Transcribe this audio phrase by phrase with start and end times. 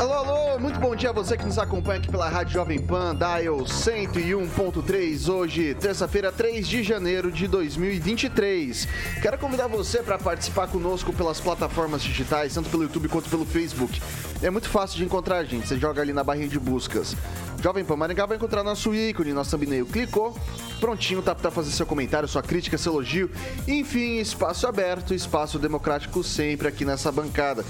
[0.00, 3.14] Alô, alô, muito bom dia a você que nos acompanha aqui pela Rádio Jovem Pan,
[3.14, 8.88] Dial 101.3, hoje, terça-feira, 3 de janeiro de 2023.
[9.20, 14.00] Quero convidar você para participar conosco pelas plataformas digitais, tanto pelo YouTube quanto pelo Facebook.
[14.42, 17.14] É muito fácil de encontrar a gente, você joga ali na barrinha de buscas.
[17.62, 19.84] Jovem Pan Maringá vai encontrar nosso ícone, nosso thumbnail.
[19.84, 20.34] Clicou,
[20.80, 23.30] prontinho, tá para fazer seu comentário, sua crítica, seu elogio.
[23.68, 27.66] Enfim, espaço aberto, espaço democrático sempre aqui nessa bancada.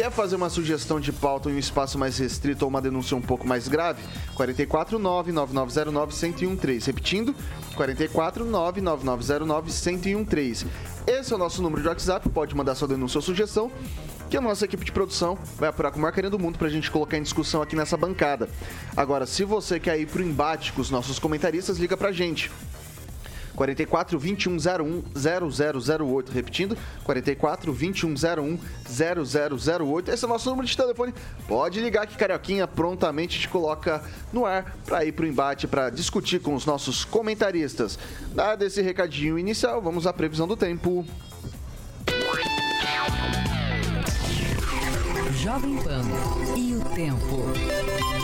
[0.00, 3.20] Quer fazer uma sugestão de pauta em um espaço mais restrito ou uma denúncia um
[3.20, 4.02] pouco mais grave?
[4.34, 6.86] 449-9909-1013.
[6.86, 7.34] Repetindo,
[7.76, 10.66] 449-9909-1013.
[11.06, 13.70] Esse é o nosso número de WhatsApp, pode mandar sua denúncia ou sugestão,
[14.30, 16.68] que a nossa equipe de produção vai apurar com o maior carinho do mundo para
[16.68, 18.48] a gente colocar em discussão aqui nessa bancada.
[18.96, 22.12] Agora, se você quer ir para o embate com os nossos comentaristas, liga para a
[22.12, 22.50] gente.
[23.54, 26.32] 44 2101 0008.
[26.32, 30.10] Repetindo, 44 2101 0008.
[30.10, 31.14] Esse é o nosso número de telefone.
[31.46, 34.02] Pode ligar que Carioquinha prontamente te coloca
[34.32, 37.98] no ar para ir para o embate, para discutir com os nossos comentaristas.
[38.34, 41.04] Dado esse recadinho inicial, vamos à previsão do tempo.
[45.42, 46.02] Jovem Pan
[46.56, 48.19] e o tempo.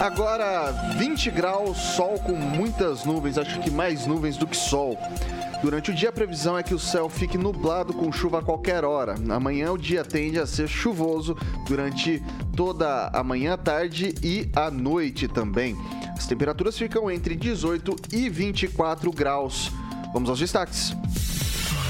[0.00, 4.98] Agora 20 graus, sol com muitas nuvens, acho que mais nuvens do que sol.
[5.62, 8.82] Durante o dia, a previsão é que o céu fique nublado com chuva a qualquer
[8.82, 9.16] hora.
[9.28, 12.22] Amanhã, o dia tende a ser chuvoso durante
[12.56, 15.76] toda a manhã, tarde e a noite também.
[16.16, 19.70] As temperaturas ficam entre 18 e 24 graus.
[20.14, 20.96] Vamos aos destaques.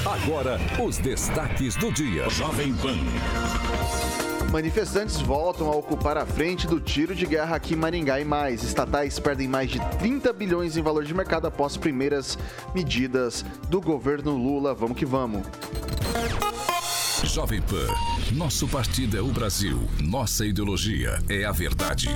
[0.05, 2.29] Agora, os destaques do dia.
[2.29, 2.99] Jovem Pan.
[4.51, 8.65] Manifestantes voltam a ocupar a frente do tiro de guerra aqui em Maringá e mais.
[8.65, 12.37] Estatais perdem mais de 30 bilhões em valor de mercado após primeiras
[12.75, 14.75] medidas do governo Lula.
[14.75, 15.47] Vamos que vamos.
[17.23, 17.87] Jovem Pan,
[18.33, 22.09] nosso partido é o Brasil, nossa ideologia é a verdade.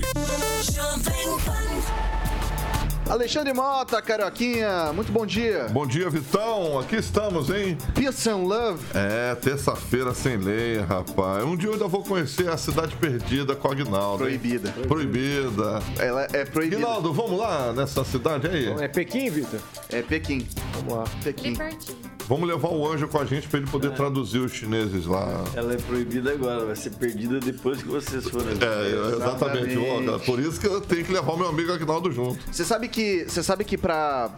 [0.72, 2.13] Jovem Pan.
[3.08, 5.66] Alexandre Mota, Carioquinha, muito bom dia.
[5.70, 6.78] Bom dia, Vitão.
[6.78, 7.76] Aqui estamos, hein?
[7.94, 8.82] Peace and Love.
[8.94, 11.44] É, terça-feira sem lei, rapaz.
[11.44, 14.24] Um dia eu ainda vou conhecer a Cidade Perdida com a Aguinaldo.
[14.24, 14.74] Proibida.
[14.76, 14.88] Hein?
[14.88, 15.82] Proibida.
[15.98, 16.76] Ela é proibida.
[16.76, 18.68] Aguinaldo, vamos lá nessa cidade aí?
[18.82, 19.60] É Pequim, Vitor?
[19.90, 20.48] É Pequim.
[20.72, 21.04] Vamos lá.
[21.22, 21.54] Pequim.
[22.26, 23.90] Vamos levar o anjo com a gente para ele poder é.
[23.90, 25.44] traduzir os chineses lá.
[25.54, 28.48] Ela é proibida agora, vai ser perdida depois que vocês forem.
[28.48, 29.78] É, exatamente.
[29.78, 30.26] exatamente.
[30.26, 32.38] Por isso que eu tenho que levar o meu amigo Aguinaldo junto.
[32.50, 34.30] Você sabe que, você sabe que para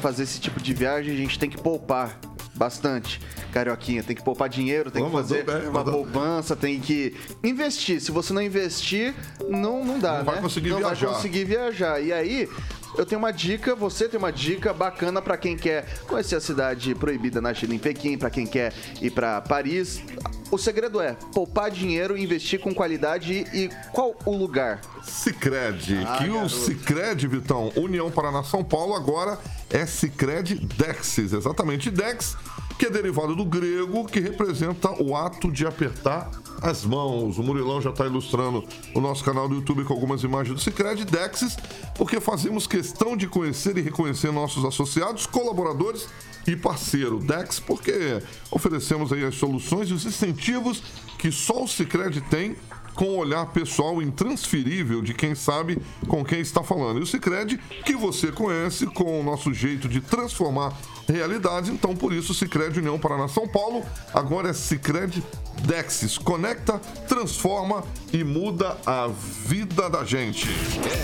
[0.00, 2.18] fazer esse tipo de viagem a gente tem que poupar
[2.58, 3.20] bastante.
[3.52, 8.00] Carioquinha, tem que poupar dinheiro, tem que fazer bem, uma poupança, tem que investir.
[8.00, 9.14] Se você não investir,
[9.48, 10.24] não, não dá, não né?
[10.24, 11.06] vai conseguir não viajar.
[11.06, 12.00] vai conseguir viajar.
[12.00, 12.48] E aí,
[12.96, 16.94] eu tenho uma dica, você tem uma dica bacana para quem quer conhecer a cidade
[16.94, 20.02] proibida na China, em Pequim, para quem quer ir para Paris.
[20.50, 24.80] O segredo é poupar dinheiro, investir com qualidade e, e qual o lugar?
[25.02, 26.46] Cicred, ah, que garoto.
[26.46, 29.38] o Cicred, Vitão, União Paraná São Paulo, agora
[29.70, 32.36] é Cicred Dexis, exatamente Dex,
[32.78, 36.30] que é derivado do grego, que representa o ato de apertar
[36.62, 37.38] as mãos.
[37.38, 38.64] O Murilão já está ilustrando
[38.94, 41.56] o nosso canal do YouTube com algumas imagens do Cicred Dexis,
[41.94, 46.08] porque fazemos questão de conhecer e reconhecer nossos associados, colaboradores
[46.46, 50.82] e parceiro Dex, porque oferecemos aí as soluções e os incentivos
[51.18, 52.56] que só o Cicred tem
[52.94, 55.78] com o olhar pessoal intransferível de quem sabe
[56.08, 56.98] com quem está falando.
[56.98, 60.76] E o Cicred, que você conhece com o nosso jeito de transformar
[61.12, 65.22] realidades, então por isso o Cicred União Paraná São Paulo, agora é Cicred
[65.62, 66.18] Dexis.
[66.18, 66.78] Conecta,
[67.08, 70.46] transforma e muda a vida da gente.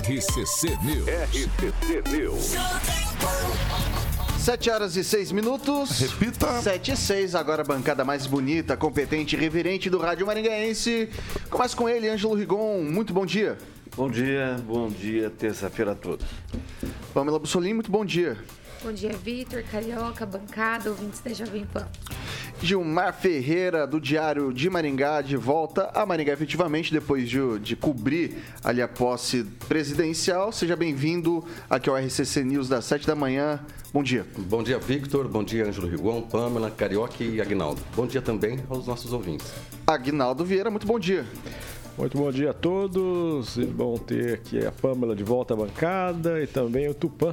[0.02, 1.08] RCC News.
[1.08, 2.54] RCC News.
[4.38, 5.98] 7 horas e 6 minutos.
[6.00, 6.60] Repita.
[6.60, 11.08] 7 e 6, agora a bancada mais bonita, competente e reverente do Rádio Maringaense.
[11.48, 12.82] Começa com ele, Ângelo Rigon.
[12.82, 13.56] Muito bom dia.
[13.96, 16.26] Bom dia, bom dia, terça-feira a todos.
[17.14, 18.36] Pamela Bussolini, muito bom dia.
[18.84, 21.88] Bom dia, Vitor, Carioca, bancada, ouvintes da Jovem Pan.
[22.60, 28.44] Gilmar Ferreira, do Diário de Maringá, de volta a Maringá efetivamente, depois de, de cobrir
[28.62, 30.52] ali a posse presidencial.
[30.52, 33.58] Seja bem-vindo aqui ao RCC News das 7 da manhã.
[33.90, 34.26] Bom dia.
[34.36, 35.28] Bom dia, Victor.
[35.28, 37.80] Bom dia, Ângelo Rigon, Pamela, Carioca e Agnaldo.
[37.96, 39.50] Bom dia também aos nossos ouvintes.
[39.86, 41.24] Agnaldo Vieira, muito bom dia.
[41.96, 43.56] Muito bom dia a todos.
[43.56, 47.32] E bom ter aqui a Pamela de volta à bancada e também o Tupã,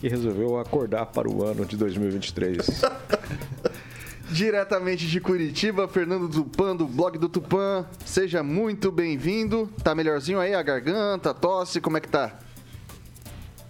[0.00, 2.66] que resolveu acordar para o ano de 2023.
[4.32, 7.84] Diretamente de Curitiba, Fernando Tupan, do blog do Tupã.
[8.04, 9.68] Seja muito bem-vindo.
[9.82, 12.38] Tá melhorzinho aí a garganta, a tosse, como é que tá?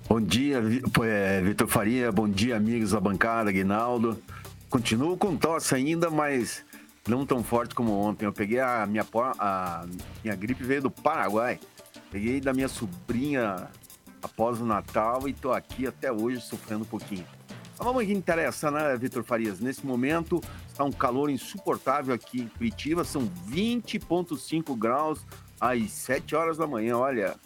[0.08, 0.62] Bom dia,
[1.02, 2.12] é, Vitor Faria.
[2.12, 4.20] Bom dia, amigos da bancada, Aguinaldo.
[4.68, 6.64] Continuo com tosse ainda, mas
[7.08, 8.26] não tão forte como ontem.
[8.26, 9.04] Eu peguei a minha,
[9.38, 9.84] a
[10.22, 11.58] minha gripe veio do Paraguai.
[12.12, 13.68] Peguei da minha sobrinha
[14.22, 17.26] após o Natal e tô aqui até hoje sofrendo um pouquinho.
[17.78, 19.58] Mas vamos que interessa, né, Vitor Farias?
[19.58, 25.24] Nesse momento está um calor insuportável aqui em Curitiba, são 20,5 graus
[25.60, 26.98] às 7 horas da manhã.
[26.98, 27.36] Olha,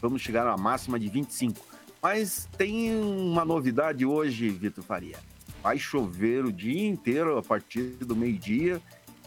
[0.00, 1.58] vamos chegar a máxima de 25.
[2.02, 5.18] Mas tem uma novidade hoje, Vitor Faria.
[5.62, 8.80] Vai chover o dia inteiro a partir do meio-dia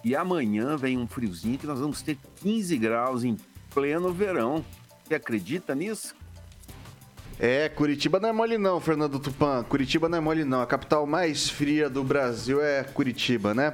[0.04, 3.38] e amanhã vem um friozinho que nós vamos ter 15 graus em
[3.74, 4.66] pleno verão.
[5.04, 6.16] Você acredita nisso?
[7.40, 9.64] É, Curitiba não é mole não, Fernando Tupan.
[9.64, 10.62] Curitiba não é mole não.
[10.62, 13.74] A capital mais fria do Brasil é Curitiba, né?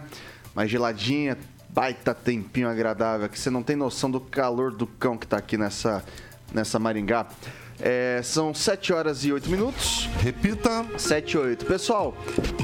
[0.55, 1.37] Mais geladinha,
[1.69, 3.27] baita tempinho agradável.
[3.29, 6.03] Que você não tem noção do calor do cão que tá aqui nessa,
[6.53, 7.27] nessa Maringá.
[7.81, 10.09] É, são 7 horas e 8 minutos.
[10.21, 10.85] Repita.
[10.97, 11.65] 7 e 8.
[11.65, 12.15] Pessoal,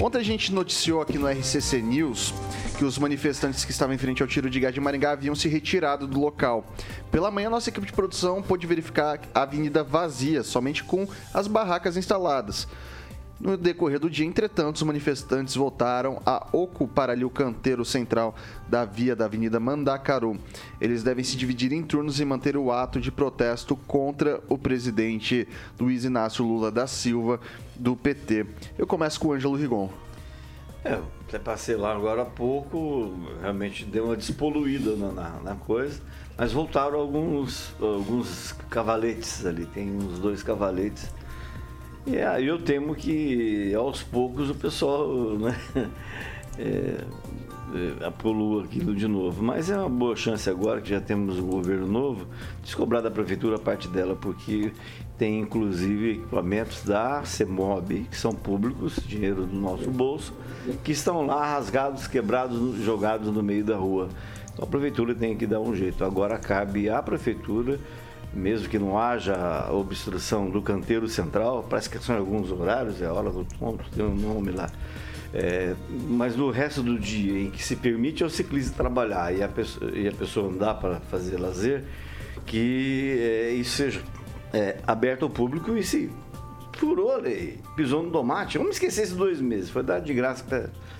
[0.02, 2.34] ontem a gente noticiou aqui no RCC News
[2.78, 5.48] que os manifestantes que estavam em frente ao tiro de gás de Maringá haviam se
[5.48, 6.66] retirado do local.
[7.10, 11.96] Pela manhã, nossa equipe de produção pôde verificar a avenida vazia, somente com as barracas
[11.96, 12.68] instaladas.
[13.46, 18.34] No decorrer do dia, entretanto, os manifestantes voltaram a ocupar ali o canteiro central
[18.68, 20.40] da via da Avenida Mandacaru.
[20.82, 25.48] Eles devem se dividir em turnos e manter o ato de protesto contra o presidente
[25.80, 27.40] Luiz Inácio Lula da Silva,
[27.76, 28.48] do PT.
[28.80, 29.92] Eu começo com o Ângelo Rigon.
[30.84, 36.02] É, até passei lá agora há pouco, realmente deu uma despoluída na, na, na coisa,
[36.36, 41.12] mas voltaram alguns, alguns cavaletes ali, tem uns dois cavaletes
[42.06, 45.08] e aí eu temo que aos poucos o pessoal
[45.40, 45.56] né,
[46.60, 47.04] é,
[47.74, 49.44] é, apolua aquilo de novo.
[49.44, 52.28] Mas é uma boa chance agora que já temos um governo novo
[52.64, 54.72] de cobrar da prefeitura a parte dela, porque
[55.18, 60.34] tem inclusive equipamentos da CEMOB, que são públicos, dinheiro do nosso bolso,
[60.84, 64.10] que estão lá rasgados, quebrados, jogados no meio da rua.
[64.54, 66.06] Então a prefeitura tem que dar um jeito.
[66.06, 67.80] Agora cabe à prefeitura
[68.36, 73.14] mesmo que não haja obstrução do canteiro central, parece que são alguns horários, é a
[73.14, 74.70] hora do ponto, tem um nome lá.
[75.34, 75.76] É,
[76.10, 79.92] mas no resto do dia em que se permite ao ciclista trabalhar e a pessoa,
[79.92, 81.84] e a pessoa andar para fazer lazer,
[82.46, 84.02] que é, isso seja
[84.54, 86.10] é, aberto ao público e se
[86.74, 88.58] furou a lei, pisou no tomate.
[88.58, 90.44] Vamos esquecer esses dois meses, foi dado de graça,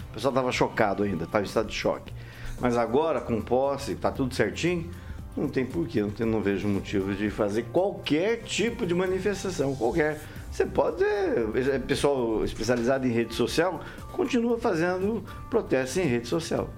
[0.10, 2.14] o pessoal estava chocado ainda, estava em estado de choque.
[2.60, 4.90] Mas agora, com posse, está tudo certinho,
[5.36, 10.22] não tem porquê, não, tem, não vejo motivo de fazer qualquer tipo de manifestação, qualquer.
[10.52, 13.82] Você pode, é, pessoal especializado em rede social,
[14.14, 16.70] continua fazendo protestos em rede social.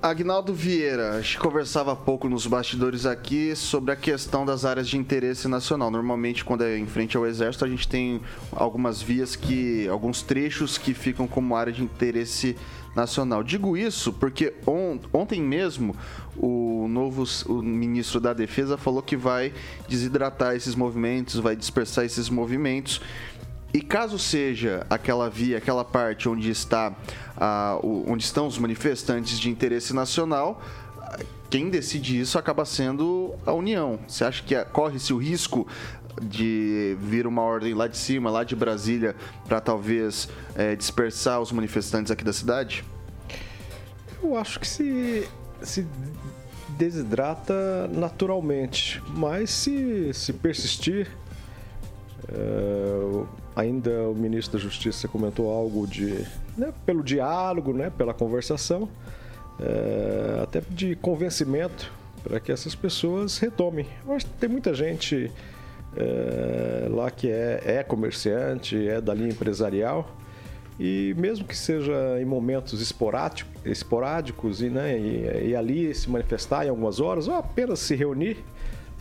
[0.00, 4.88] Agnaldo Vieira, a gente conversava há pouco nos bastidores aqui sobre a questão das áreas
[4.88, 5.90] de interesse nacional.
[5.90, 8.20] Normalmente, quando é em frente ao Exército, a gente tem
[8.52, 9.88] algumas vias que.
[9.88, 12.56] alguns trechos que ficam como área de interesse
[12.94, 13.42] nacional.
[13.42, 15.96] Digo isso porque on, ontem mesmo
[16.40, 19.52] o novo o ministro da Defesa falou que vai
[19.88, 23.00] desidratar esses movimentos, vai dispersar esses movimentos.
[23.72, 26.94] E caso seja aquela via, aquela parte onde está
[27.82, 30.62] onde estão os manifestantes de interesse nacional,
[31.50, 33.98] quem decide isso acaba sendo a União.
[34.06, 35.66] Você acha que corre-se o risco
[36.22, 39.14] de vir uma ordem lá de cima, lá de Brasília,
[39.46, 42.84] para talvez é, dispersar os manifestantes aqui da cidade?
[44.22, 45.28] Eu acho que se,
[45.62, 45.86] se
[46.70, 51.08] desidrata naturalmente, mas se, se persistir,
[52.28, 53.24] é,
[53.56, 56.24] ainda o ministro da Justiça comentou algo de
[56.56, 58.88] né, pelo diálogo, né, pela conversação,
[59.60, 63.84] é, até de convencimento para que essas pessoas retomem.
[63.84, 65.32] Que tem muita gente
[65.96, 70.17] é, lá que é, é comerciante, é da linha empresarial
[70.78, 76.64] e mesmo que seja em momentos esporádicos, esporádicos e, né, e, e, ali se manifestar
[76.66, 78.38] em algumas horas ou apenas se reunir,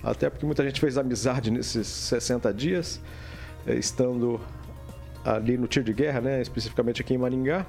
[0.03, 3.00] até porque muita gente fez amizade nesses 60 dias,
[3.65, 4.39] é, estando
[5.24, 7.65] ali no tiro de guerra, né, especificamente aqui em Maringá,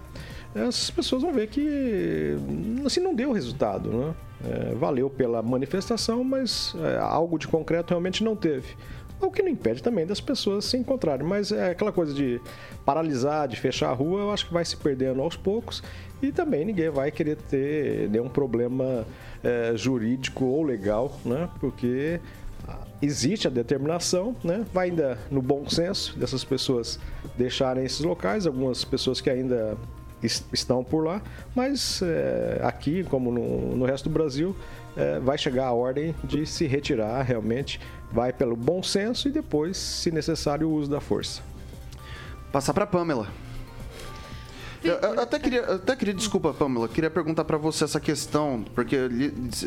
[0.54, 2.36] essas pessoas vão ver que
[2.84, 4.14] assim não deu resultado, né?
[4.44, 8.76] É, valeu pela manifestação, mas é, algo de concreto realmente não teve.
[9.20, 12.40] O que não impede também das pessoas se encontrarem, mas é aquela coisa de
[12.84, 15.82] paralisar, de fechar a rua, eu acho que vai se perdendo aos poucos
[16.22, 19.04] e também ninguém vai querer ter nenhum problema
[19.42, 21.48] é, jurídico ou legal, né?
[21.60, 22.20] Porque
[23.00, 24.64] existe a determinação, né?
[24.72, 26.98] vai ainda no bom senso dessas pessoas
[27.36, 29.76] deixarem esses locais, algumas pessoas que ainda
[30.22, 31.22] estão por lá,
[31.54, 34.54] mas é, aqui, como no, no, resto do Brasil,
[34.96, 39.76] é, vai chegar a ordem de se retirar realmente, vai pelo bom senso e depois,
[39.76, 41.42] se necessário, o uso da força.
[42.50, 43.28] Passar para Pamela.
[44.82, 48.64] Eu, eu, até queria, eu até queria, desculpa, Pamela, queria perguntar para você essa questão,
[48.74, 48.96] porque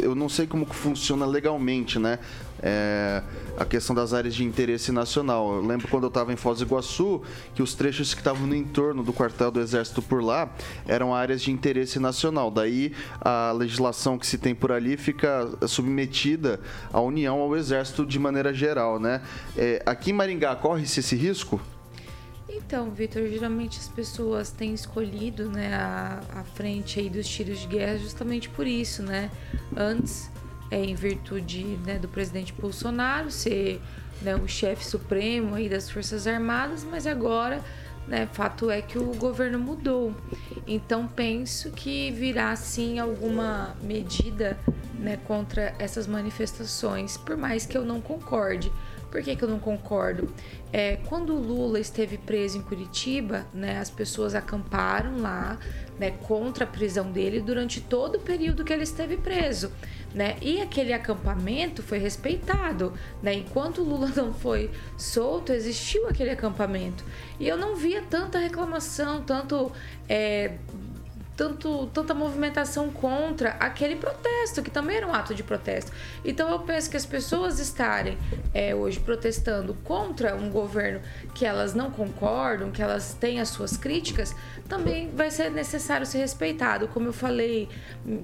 [0.01, 2.19] eu não sei como que funciona legalmente, né?
[2.63, 3.23] É,
[3.57, 5.55] a questão das áreas de interesse nacional.
[5.55, 7.21] Eu lembro quando eu estava em Foz do Iguaçu,
[7.55, 10.49] que os trechos que estavam no entorno do quartel do Exército por lá
[10.87, 12.51] eram áreas de interesse nacional.
[12.51, 16.59] Daí a legislação que se tem por ali fica submetida
[16.93, 19.21] à União, ao Exército de maneira geral, né?
[19.57, 21.59] É, aqui em Maringá corre-se esse risco?
[22.53, 27.67] Então, Vitor, geralmente as pessoas têm escolhido né, a, a frente aí dos tiros de
[27.67, 29.31] guerra justamente por isso, né?
[29.75, 30.29] Antes,
[30.69, 33.81] é, em virtude né, do presidente Bolsonaro ser
[34.21, 37.61] né, o chefe supremo aí das Forças Armadas, mas agora,
[38.05, 40.13] né, fato é que o governo mudou.
[40.67, 44.57] Então, penso que virá sim alguma medida
[44.99, 48.71] né, contra essas manifestações, por mais que eu não concorde.
[49.11, 50.33] Por que, que eu não concordo?
[50.71, 55.59] É, quando o Lula esteve preso em Curitiba, né, as pessoas acamparam lá
[55.99, 59.69] né, contra a prisão dele durante todo o período que ele esteve preso.
[60.15, 60.37] Né?
[60.41, 62.93] E aquele acampamento foi respeitado.
[63.21, 63.33] Né?
[63.33, 67.03] Enquanto Lula não foi solto, existiu aquele acampamento.
[67.37, 69.71] E eu não via tanta reclamação, tanto
[70.07, 70.53] é,
[71.41, 75.91] tanto, tanta movimentação contra aquele protesto, que também era um ato de protesto.
[76.23, 78.15] Então eu penso que as pessoas estarem
[78.53, 81.01] é, hoje protestando contra um governo
[81.33, 84.35] que elas não concordam, que elas têm as suas críticas,
[84.69, 86.87] também vai ser necessário ser respeitado.
[86.89, 87.67] Como eu falei,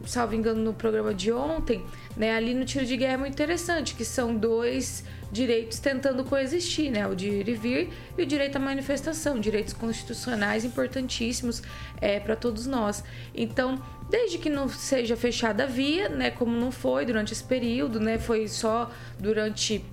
[0.06, 1.84] salvo engano, no programa de ontem,
[2.16, 6.92] né, ali no tiro de guerra é muito interessante, que são dois direitos tentando coexistir,
[6.92, 7.08] né?
[7.08, 11.62] O de ir e vir e o direito à manifestação, direitos constitucionais importantíssimos
[12.00, 13.04] é, para todos nós.
[13.36, 16.32] Então, desde que não seja fechada a via, né?
[16.32, 18.18] Como não foi durante esse período, né?
[18.18, 19.84] Foi só durante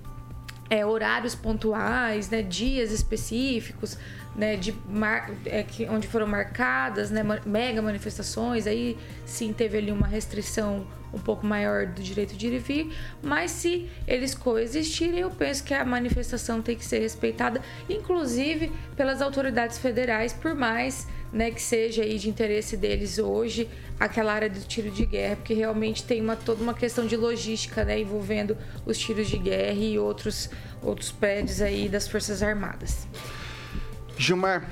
[0.69, 2.41] é, horários pontuais, né?
[2.41, 3.97] Dias específicos,
[4.35, 9.91] né, de mar, é, que, onde foram marcadas né, mega manifestações, aí sim teve ali
[9.91, 12.93] uma restrição um pouco maior do direito de ir e vir,
[13.23, 19.21] mas se eles coexistirem, eu penso que a manifestação tem que ser respeitada, inclusive pelas
[19.21, 24.61] autoridades federais, por mais né, que seja aí de interesse deles hoje aquela área do
[24.61, 28.97] tiro de guerra, porque realmente tem uma, toda uma questão de logística né, envolvendo os
[28.97, 30.49] tiros de guerra e outros,
[30.81, 33.05] outros prédios aí das Forças Armadas.
[34.17, 34.65] Gilmar,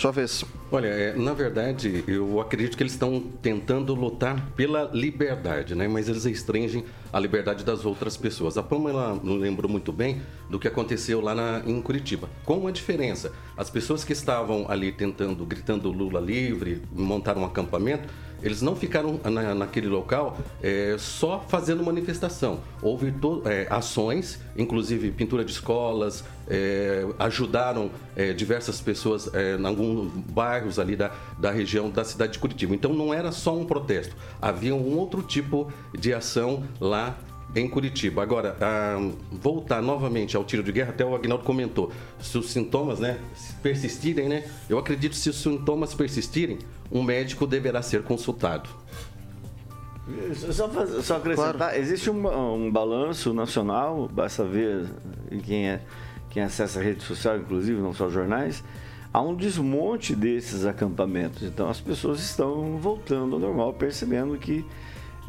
[0.00, 0.44] sua vez.
[0.72, 5.86] Olha, é, na verdade, eu acredito que eles estão tentando lutar pela liberdade, né?
[5.86, 8.56] Mas eles restringem a liberdade das outras pessoas.
[8.56, 12.30] A Pamela não lembrou muito bem do que aconteceu lá na, em Curitiba.
[12.46, 18.08] Com uma diferença, as pessoas que estavam ali tentando, gritando Lula livre, montaram um acampamento,
[18.42, 22.60] eles não ficaram na, naquele local é, só fazendo manifestação.
[22.82, 29.66] Houve to, é, ações, inclusive pintura de escolas, é, ajudaram é, diversas pessoas é, em
[29.66, 32.74] alguns bairros ali da, da região da cidade de Curitiba.
[32.74, 37.16] Então não era só um protesto, havia um outro tipo de ação lá
[37.54, 38.22] em Curitiba.
[38.22, 38.96] Agora, ah,
[39.30, 43.18] voltar novamente ao tiro de guerra, até o Agnaldo comentou, se os sintomas né,
[43.62, 44.44] persistirem, né?
[44.68, 46.58] Eu acredito que se os sintomas persistirem,
[46.90, 48.68] um médico deverá ser consultado.
[50.52, 50.68] Só,
[51.02, 51.76] só acrescentar, claro.
[51.76, 54.86] existe um, um, balanço nacional, basta ver
[55.44, 55.80] quem, é,
[56.30, 58.64] quem acessa a rede social, inclusive, não só jornais,
[59.12, 61.42] há um desmonte desses acampamentos.
[61.42, 64.64] Então as pessoas estão voltando ao normal, percebendo que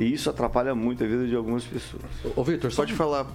[0.01, 2.01] e isso atrapalha muito a vida de algumas pessoas.
[2.35, 3.27] Ô, Vitor, só de falar,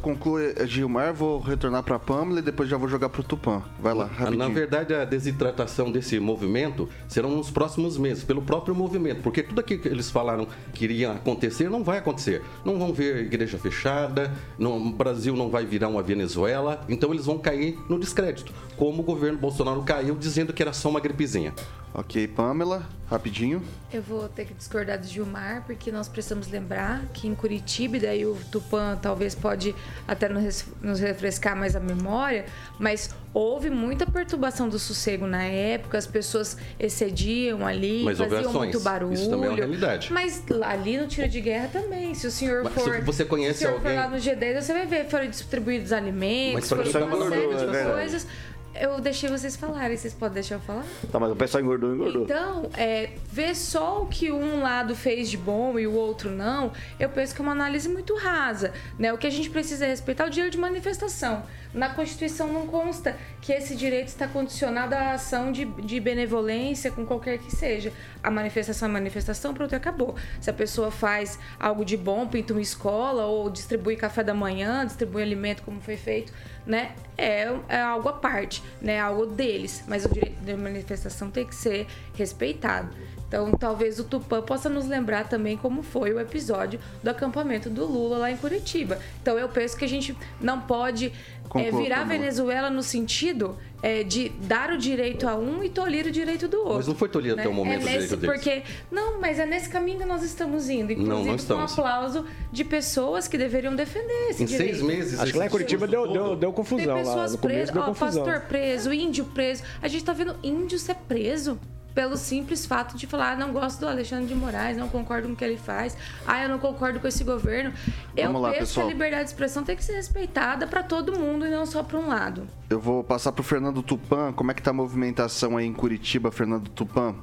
[0.00, 3.62] conclui Gilmar, vou retornar para a Pamela e depois já vou jogar para o Tupã.
[3.78, 4.38] Vai lá, rapidinho.
[4.38, 9.60] Na verdade, a desidratação desse movimento serão nos próximos meses, pelo próprio movimento, porque tudo
[9.60, 12.42] aquilo que eles falaram que iria acontecer não vai acontecer.
[12.64, 17.26] Não vão ver igreja fechada, não, o Brasil não vai virar uma Venezuela, então eles
[17.26, 21.52] vão cair no descrédito, como o governo Bolsonaro caiu dizendo que era só uma gripezinha.
[21.98, 23.60] Ok, Pamela, rapidinho.
[23.92, 28.00] Eu vou ter que discordar do Gilmar, porque nós precisamos lembrar que em Curitiba, e
[28.00, 29.74] daí o Tupã talvez pode
[30.06, 32.44] até nos refrescar mais a memória,
[32.78, 38.78] mas houve muita perturbação do sossego na época, as pessoas excediam ali, mas faziam muito
[38.78, 39.14] barulho.
[39.14, 40.12] Isso também é uma realidade.
[40.12, 42.94] Mas ali no tiro de guerra também, se o senhor mas, for...
[42.94, 43.96] Se você conhece se o senhor alguém...
[43.96, 47.84] for lá no G10, você vai ver, foram distribuídos alimentos, foram uma série de é
[47.92, 48.26] coisas
[48.74, 50.84] eu deixei vocês falarem, vocês podem deixar eu falar?
[51.10, 52.22] Tá, mas o pessoal engordou, engordou.
[52.22, 56.72] Então, é, ver só o que um lado fez de bom e o outro não,
[56.98, 58.72] eu penso que é uma análise muito rasa.
[58.98, 59.12] Né?
[59.12, 61.42] O que a gente precisa é respeitar o direito de manifestação.
[61.72, 67.04] Na Constituição não consta que esse direito está condicionado à ação de, de benevolência com
[67.04, 67.92] qualquer que seja.
[68.22, 70.16] A manifestação é manifestação, pronto, acabou.
[70.40, 74.86] Se a pessoa faz algo de bom, pinta uma escola ou distribui café da manhã,
[74.86, 76.32] distribui alimento como foi feito,
[76.66, 76.92] né?
[77.16, 78.98] É, é algo à parte, né?
[78.98, 79.84] Algo deles.
[79.86, 82.94] Mas o direito de manifestação tem que ser respeitado.
[83.28, 87.84] Então, talvez o Tupã possa nos lembrar também como foi o episódio do acampamento do
[87.84, 88.98] Lula lá em Curitiba.
[89.20, 91.12] Então, eu penso que a gente não pode
[91.54, 96.10] é, virar Venezuela no sentido é, de dar o direito a um e tolir o
[96.10, 96.76] direito do outro.
[96.76, 97.42] Mas não foi tolir né?
[97.42, 100.92] até o momento é nesse, porque Não, mas é nesse caminho que nós estamos indo.
[100.92, 101.74] Inclusive não, não estamos.
[101.74, 104.76] com um aplauso de pessoas que deveriam defender esse em direito.
[104.76, 105.20] seis meses.
[105.20, 106.94] Acho que lá em Curitiba deu, deu, deu confusão.
[106.94, 108.24] Tem pessoas lá, presas, ó, confusão.
[108.24, 109.62] pastor preso, índio preso.
[109.80, 111.58] A gente tá vendo índio ser preso
[111.98, 115.34] pelo simples fato de falar, ah, não gosto do Alexandre de Moraes, não concordo com
[115.34, 117.74] o que ele faz, ah, eu não concordo com esse governo.
[118.16, 118.86] Eu lá, penso pessoal.
[118.86, 121.82] que a liberdade de expressão tem que ser respeitada para todo mundo e não só
[121.82, 122.46] para um lado.
[122.70, 124.32] Eu vou passar pro Fernando Tupan.
[124.32, 127.16] Como é que tá a movimentação aí em Curitiba, Fernando Tupan?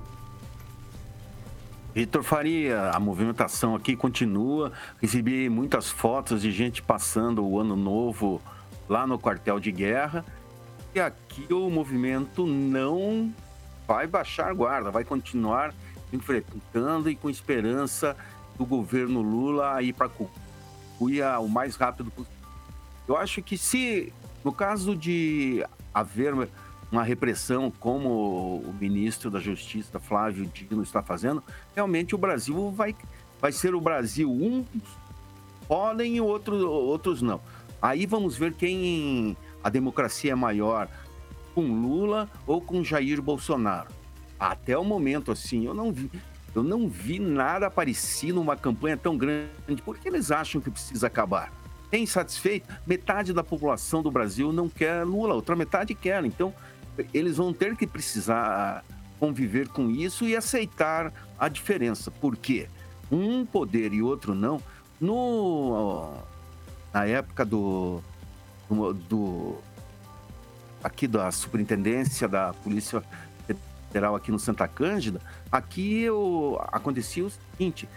[1.94, 4.74] Vitor Faria, a movimentação aqui continua.
[5.01, 8.41] Recebi muitas fotos de gente passando o ano novo
[8.89, 10.25] lá no quartel de guerra.
[10.94, 13.34] E aqui o movimento não
[13.88, 15.74] vai baixar guarda, vai continuar
[16.12, 18.15] enfrentando e com esperança
[18.58, 20.10] do governo Lula ir para
[20.98, 22.36] Cuiabá o mais rápido possível.
[23.08, 24.12] Eu acho que se,
[24.43, 26.34] no caso de haver
[26.91, 31.43] uma repressão como o ministro da Justiça, Flávio Dino, está fazendo,
[31.76, 32.95] realmente o Brasil vai,
[33.41, 34.32] vai ser o Brasil.
[34.32, 34.65] Uns
[35.67, 37.41] podem e outros, outros não.
[37.82, 40.88] Aí vamos ver quem a democracia é maior,
[41.56, 43.88] com Lula ou com Jair Bolsonaro.
[44.38, 46.12] Até o momento, assim, eu não vi,
[46.54, 49.82] eu não vi nada parecido numa campanha tão grande.
[49.84, 51.54] Por que eles acham que precisa acabar?
[51.89, 52.68] Tem insatisfeito?
[52.86, 56.26] Metade da população do Brasil não quer Lula, outra metade quer.
[56.26, 56.54] Então,
[57.13, 58.84] eles vão ter que precisar
[59.18, 62.12] conviver com isso e aceitar a diferença.
[62.12, 62.68] Por quê?
[63.10, 64.62] Um poder e outro não.
[65.00, 66.13] No,
[66.94, 68.02] na época do,
[69.08, 69.56] do
[70.86, 73.02] aqui da superintendência da Polícia
[73.88, 75.19] Federal aqui no Santa Cândida,
[75.52, 77.89] aqui eu, acontecia o seguinte,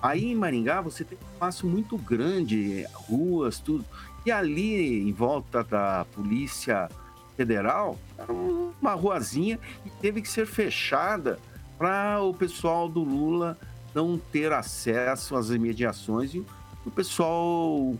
[0.00, 3.84] aí em Maringá você tem um espaço muito grande, ruas, tudo,
[4.24, 6.88] e ali em volta da Polícia
[7.36, 11.40] Federal, era uma ruazinha e teve que ser fechada
[11.76, 13.58] para o pessoal do Lula
[13.92, 16.44] não ter acesso às imediações e
[16.84, 17.94] o pessoal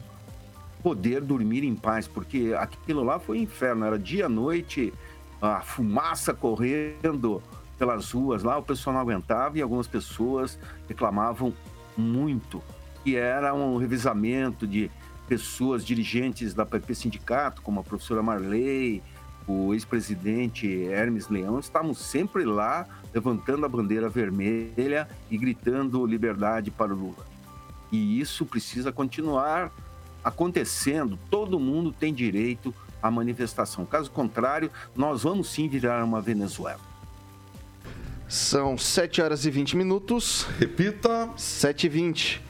[0.83, 4.93] poder dormir em paz, porque aquilo lá foi um inferno, era dia noite,
[5.41, 7.43] a fumaça correndo
[7.79, 10.59] pelas ruas lá, o pessoal não aguentava e algumas pessoas
[10.89, 11.53] reclamavam
[11.97, 12.63] muito,
[13.05, 14.91] que era um revisamento de
[15.29, 19.03] pessoas dirigentes da PP Sindicato, como a professora Marley,
[19.47, 26.93] o ex-presidente Hermes Leão, estavam sempre lá levantando a bandeira vermelha e gritando liberdade para
[26.93, 27.27] o Lula.
[27.91, 29.73] E isso precisa continuar
[30.27, 33.87] acontecendo, todo mundo tem direito à manifestação.
[33.87, 36.81] Caso contrário, nós vamos sim virar uma Venezuela.
[38.29, 40.45] São 7 horas e 20 minutos.
[40.59, 41.31] Repita.
[41.37, 42.43] 7 e 20.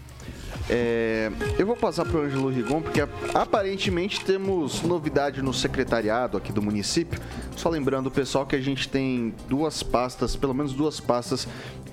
[0.70, 6.50] É, eu vou passar para o Ângelo Rigon, porque aparentemente temos novidade no secretariado aqui
[6.50, 7.20] do município.
[7.54, 11.46] Só lembrando, pessoal, que a gente tem duas pastas, pelo menos duas pastas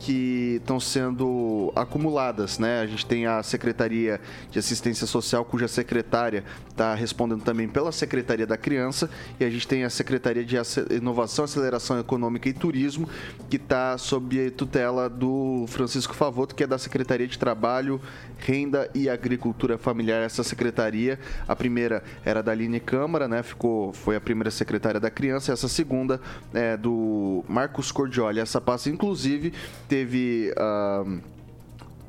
[0.03, 2.81] que estão sendo acumuladas, né?
[2.81, 4.19] A gente tem a Secretaria
[4.51, 9.65] de Assistência Social, cuja secretária está respondendo também pela Secretaria da Criança, e a gente
[9.65, 10.57] tem a Secretaria de
[10.91, 13.07] Inovação, Aceleração Econômica e Turismo,
[13.49, 18.01] que está sob tutela do Francisco Favoto, que é da Secretaria de Trabalho,
[18.39, 20.21] Renda e Agricultura Familiar.
[20.21, 23.41] Essa secretaria, a primeira era da Aline Câmara, né?
[23.41, 26.19] Ficou, foi a primeira secretária da Criança, essa segunda
[26.53, 28.41] é do Marcos Cordioli.
[28.41, 29.53] Essa pasta, inclusive,
[29.93, 31.21] teve uh,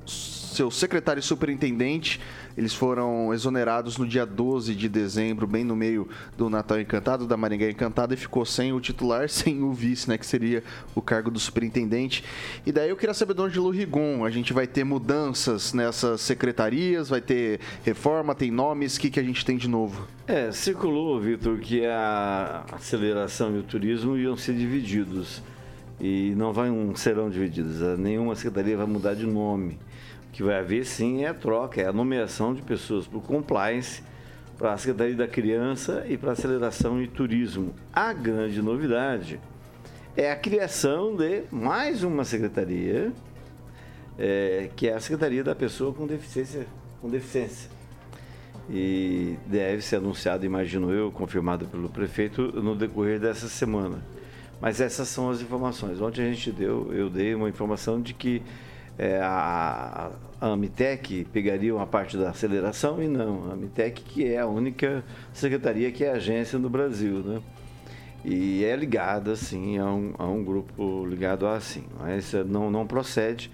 [0.07, 2.19] seu secretário superintendente
[2.57, 7.37] Eles foram exonerados no dia 12 de dezembro, bem no meio do Natal Encantado, da
[7.37, 10.17] Maringá Encantada, e ficou sem o titular, sem o vice, né?
[10.17, 12.25] Que seria o cargo do superintendente.
[12.65, 14.25] E daí eu queria saber de onde Rigon.
[14.25, 19.21] A gente vai ter mudanças nessas secretarias, vai ter reforma, tem nomes, o que, que
[19.21, 20.09] a gente tem de novo?
[20.27, 25.43] É, circulou, Vitor, que a aceleração e o turismo iam ser divididos.
[26.01, 27.81] E não vão, serão divididos.
[27.99, 29.79] Nenhuma secretaria vai mudar de nome.
[30.29, 33.23] O que vai haver sim é a troca, é a nomeação de pessoas para o
[33.23, 34.03] compliance,
[34.59, 37.75] para a Secretaria da Criança e para a Aceleração e Turismo.
[37.93, 39.41] A grande novidade
[40.17, 43.13] é a criação de mais uma secretaria,
[44.19, 46.67] é, que é a Secretaria da Pessoa com Deficiência.
[47.01, 47.71] Com deficiência.
[48.71, 53.99] E deve ser anunciado, imagino eu, confirmado pelo prefeito no decorrer dessa semana.
[54.61, 56.01] Mas essas são as informações.
[56.01, 58.43] Ontem a gente deu, eu dei uma informação de que
[58.97, 63.51] é, a, a Amitec pegaria uma parte da aceleração e não.
[63.51, 67.43] A Amitec que é a única secretaria que é agência no Brasil, né?
[68.25, 71.85] E é ligada, sim, a um, a um grupo ligado a assim.
[71.99, 73.51] Mas não, não procede.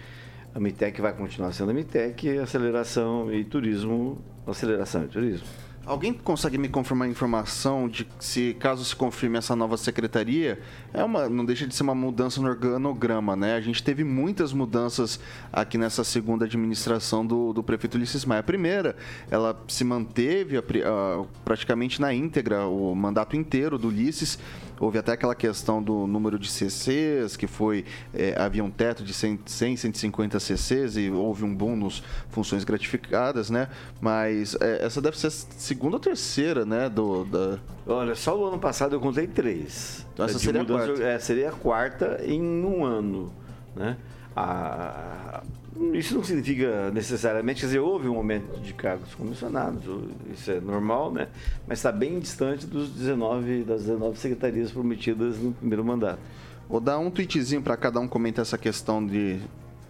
[0.54, 5.46] A Amitec vai continuar sendo a Amitec, aceleração e turismo, aceleração e turismo.
[5.90, 10.60] Alguém consegue me confirmar a informação de se, caso se confirme essa nova secretaria,
[10.94, 13.56] é uma, não deixa de ser uma mudança no organograma, né?
[13.56, 15.18] A gente teve muitas mudanças
[15.52, 18.38] aqui nessa segunda administração do, do prefeito Ulisses Maia.
[18.38, 18.94] A primeira,
[19.28, 24.38] ela se manteve a, a, praticamente na íntegra, o mandato inteiro do Ulisses.
[24.80, 27.84] Houve até aquela questão do número de CCs, que foi.
[28.14, 32.64] É, havia um teto de 100, 100, 150 CCs e houve um boom nos funções
[32.64, 33.68] gratificadas, né?
[34.00, 36.88] Mas é, essa deve ser a segunda ou terceira, né?
[36.88, 37.58] Do, da...
[37.86, 40.06] Olha, só o ano passado eu contei três.
[40.14, 41.04] Então essa seria mudança, a quarta.
[41.04, 43.30] É, seria a quarta em um ano,
[43.76, 43.98] né?
[44.34, 45.42] A,
[45.94, 49.82] isso não significa necessariamente, quer dizer, houve um aumento de cargos comissionados,
[50.32, 51.28] isso é normal, né?
[51.66, 56.18] Mas está bem distante dos 19, das 19 secretarias prometidas no primeiro mandato.
[56.68, 59.40] Vou dar um tweetzinho para cada um comentar essa questão de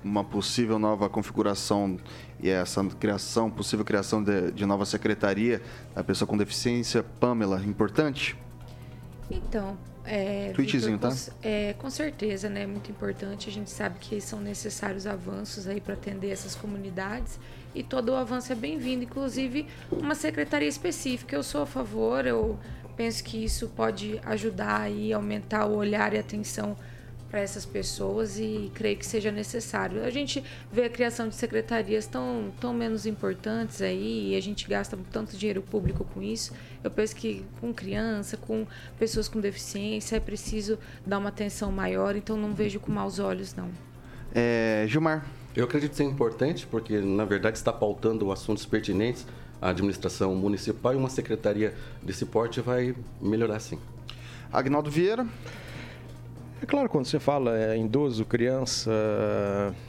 [0.03, 1.99] uma possível nova configuração
[2.43, 5.61] e essa criação, possível criação de, de nova secretaria
[5.95, 7.03] da pessoa com deficiência.
[7.03, 8.37] Pamela, importante?
[9.31, 11.17] Então, é, Tweetzinho, Victor, tá?
[11.17, 12.67] Com, é, com certeza, né?
[12.67, 13.49] Muito importante.
[13.49, 17.39] A gente sabe que são necessários avanços aí para atender essas comunidades
[17.75, 21.37] e todo o avanço é bem-vindo, inclusive uma secretaria específica.
[21.37, 22.59] Eu sou a favor, eu
[22.97, 26.77] penso que isso pode ajudar e aumentar o olhar e atenção
[27.31, 30.03] para essas pessoas e creio que seja necessário.
[30.05, 34.69] A gente vê a criação de secretarias tão, tão menos importantes aí e a gente
[34.69, 36.53] gasta tanto dinheiro público com isso.
[36.83, 38.66] Eu penso que com criança, com
[38.99, 43.55] pessoas com deficiência, é preciso dar uma atenção maior, então não vejo com maus olhos,
[43.55, 43.71] não.
[44.35, 45.25] É, Gilmar.
[45.55, 49.27] Eu acredito ser importante, porque na verdade está pautando assuntos pertinentes
[49.61, 53.79] à administração municipal e uma secretaria desse porte vai melhorar sim.
[54.53, 55.27] Agnaldo Vieira.
[56.62, 58.90] É claro, quando você fala é, idoso, criança,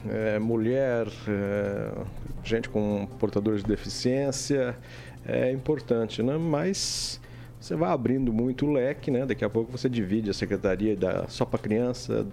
[0.08, 1.90] é, mulher, é,
[2.42, 4.74] gente com portadores de deficiência,
[5.26, 6.38] é importante, né?
[6.38, 7.20] Mas
[7.60, 9.26] você vai abrindo muito o leque, né?
[9.26, 12.26] Daqui a pouco você divide a secretaria da, só para criança,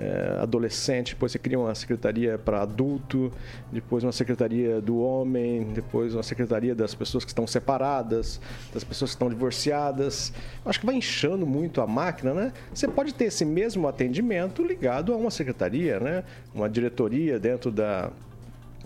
[0.00, 3.30] é, adolescente, depois você cria uma secretaria para adulto,
[3.70, 8.40] depois uma secretaria do homem, depois uma secretaria das pessoas que estão separadas,
[8.72, 10.32] das pessoas que estão divorciadas.
[10.64, 12.52] Acho que vai inchando muito a máquina, né?
[12.72, 16.24] Você pode ter esse mesmo atendimento ligado a uma secretaria, né?
[16.54, 18.10] Uma diretoria dentro da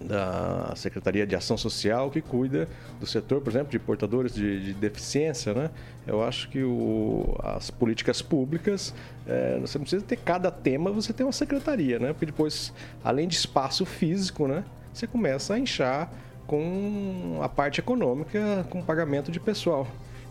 [0.00, 4.74] da Secretaria de Ação Social que cuida do setor, por exemplo, de portadores de, de
[4.74, 5.70] deficiência, né?
[6.06, 8.94] Eu acho que o, as políticas públicas,
[9.26, 12.12] é, você não precisa ter cada tema, você tem uma secretaria, né?
[12.12, 14.64] Porque depois, além de espaço físico, né?
[14.92, 16.10] Você começa a inchar
[16.46, 19.86] com a parte econômica, com pagamento de pessoal.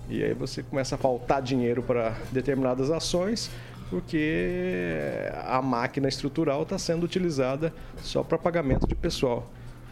[0.09, 3.49] E aí você começa a faltar dinheiro para determinadas ações,
[3.89, 9.49] porque a máquina estrutural está sendo utilizada só para pagamento de pessoal.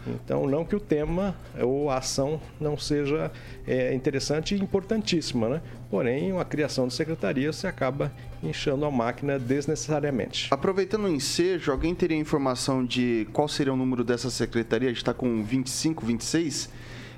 [0.08, 3.32] Então, não que o tema ou a ação não seja
[3.68, 5.62] é, interessante e importantíssima, né?
[5.90, 8.12] Porém, uma criação de secretaria você acaba
[8.42, 10.48] inchando a máquina desnecessariamente.
[10.52, 14.88] Aproveitando o ensejo, alguém teria informação de qual seria o número dessa secretaria?
[14.88, 16.70] A gente está com 25, 26?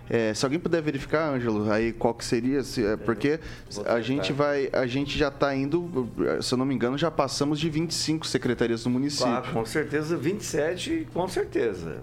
[0.09, 3.39] É, se alguém puder verificar, Ângelo, aí qual que seria, se, é, porque
[3.85, 6.09] a gente vai, a gente já está indo,
[6.41, 9.27] se eu não me engano, já passamos de 25 secretarias no município.
[9.27, 11.97] Claro, com certeza 27, com certeza.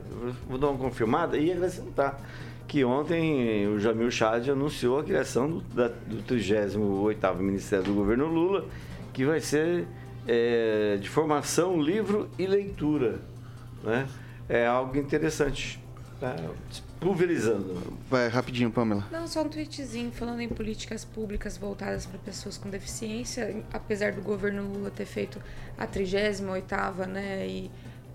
[0.49, 2.21] Vou dar uma confirmada e acrescentar
[2.67, 8.27] que ontem o Jamil Chad anunciou a criação do, da, do 38º Ministério do Governo
[8.27, 8.65] Lula,
[9.13, 9.87] que vai ser
[10.27, 13.19] é, de formação, livro e leitura.
[13.83, 14.07] Né?
[14.49, 15.83] É algo interessante.
[16.21, 16.37] Tá
[17.01, 17.81] pulverizando.
[18.09, 19.07] Vai, rapidinho, Pamela.
[19.11, 23.65] Não, só um tweetzinho falando em políticas públicas voltadas para pessoas com deficiência.
[23.73, 25.41] Apesar do governo Lula ter feito
[25.79, 27.71] a 38ª, né, e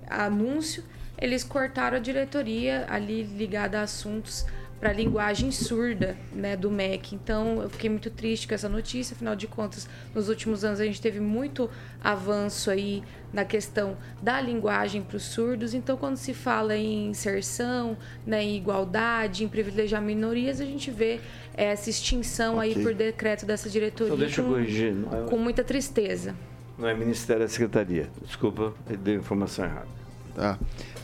[0.08, 0.84] anúncio,
[1.18, 4.46] eles cortaram a diretoria ali ligada a assuntos
[4.86, 7.16] para a linguagem surda né, do MEC.
[7.16, 9.16] Então, eu fiquei muito triste com essa notícia.
[9.16, 11.68] Afinal de contas, nos últimos anos a gente teve muito
[12.04, 13.02] avanço aí
[13.34, 15.74] na questão da linguagem para os surdos.
[15.74, 21.20] Então, quando se fala em inserção, né, em igualdade, em privilegiar minorias, a gente vê
[21.56, 22.76] essa extinção okay.
[22.76, 24.14] aí por decreto dessa diretoria.
[24.14, 24.94] Então, deixa eu corrigir.
[25.12, 25.28] É...
[25.28, 26.36] Com muita tristeza.
[26.78, 28.08] Não é Ministério, é Secretaria.
[28.24, 28.72] Desculpa,
[29.02, 29.88] dei informação errada.
[30.36, 30.60] Tá.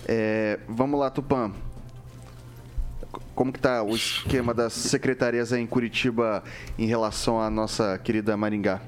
[0.07, 1.51] É, vamos lá, Tupã.
[3.35, 6.43] Como que tá o esquema das secretarias aí em Curitiba
[6.77, 8.81] em relação à nossa querida Maringá?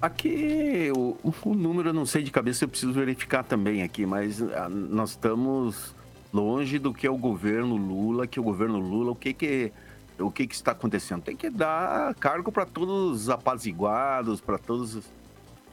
[0.00, 4.40] Aqui, o, o número eu não sei de cabeça, eu preciso verificar também aqui, mas
[4.40, 5.94] ah, nós estamos
[6.32, 9.72] longe do que é o governo Lula, que o governo Lula, o que que
[10.20, 11.22] o que, que está acontecendo?
[11.22, 15.12] Tem que dar cargo para todos os apaziguados, para todos os,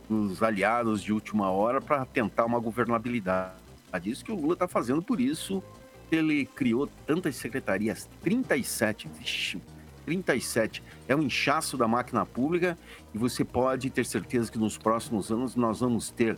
[0.10, 3.56] os aliados de última hora para tentar uma governabilidade.
[4.04, 5.63] Isso que o Lula está fazendo, por isso
[6.12, 9.62] ele criou tantas secretarias, 37, vixi,
[10.06, 10.84] 37.
[11.08, 12.78] É um inchaço da máquina pública
[13.13, 16.38] e você pode ter certeza que nos próximos anos nós vamos ter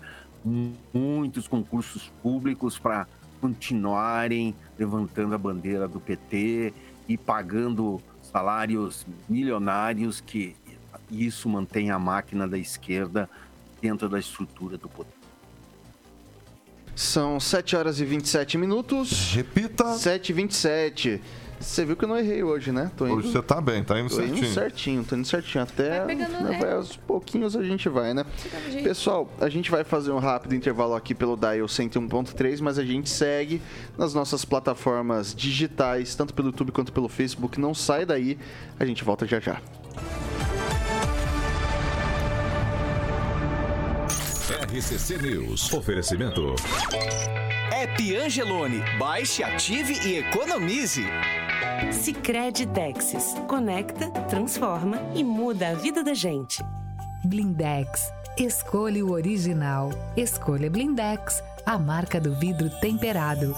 [0.93, 3.07] muitos concursos públicos para
[3.41, 6.73] continuarem levantando a bandeira do PT
[7.07, 10.55] e pagando salários milionários que
[11.09, 13.29] isso mantém a máquina da esquerda
[13.81, 15.16] dentro da estrutura do poder.
[16.97, 19.31] São 7 horas e 27 minutos.
[19.35, 19.93] Repita.
[19.93, 21.21] 7 e 27.
[21.59, 22.89] Você viu que eu não errei hoje, né?
[22.97, 24.37] Tô indo, hoje você tá bem, tá indo tô certinho.
[24.39, 25.63] Indo certinho, tô indo certinho.
[25.63, 28.25] Até vai pegando, né, vai, aos pouquinhos a gente vai, né?
[28.83, 33.11] Pessoal, a gente vai fazer um rápido intervalo aqui pelo Dial 101.3, mas a gente
[33.11, 33.61] segue
[33.95, 37.59] nas nossas plataformas digitais, tanto pelo YouTube quanto pelo Facebook.
[37.59, 38.39] Não sai daí,
[38.79, 39.61] a gente volta já já.
[44.77, 45.73] RCC News.
[45.73, 46.53] Oferecimento.
[47.71, 48.83] App Angelone.
[48.99, 51.03] Baixe, ative e economize.
[51.91, 53.33] Sicredi Texas.
[53.47, 56.63] Conecta, transforma e muda a vida da gente.
[57.25, 58.11] Blindex.
[58.37, 59.89] Escolha o original.
[60.15, 63.55] Escolha Blindex, a marca do vidro temperado.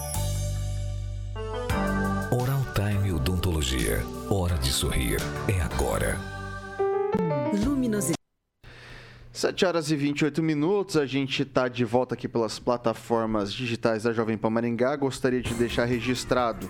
[2.32, 4.02] Oral Time Odontologia.
[4.30, 5.20] Hora de sorrir.
[5.50, 6.39] É agora.
[9.40, 14.12] 7 horas e 28 minutos, a gente está de volta aqui pelas plataformas digitais da
[14.12, 14.94] Jovem Pan Maringá.
[14.98, 16.70] Gostaria de deixar registrado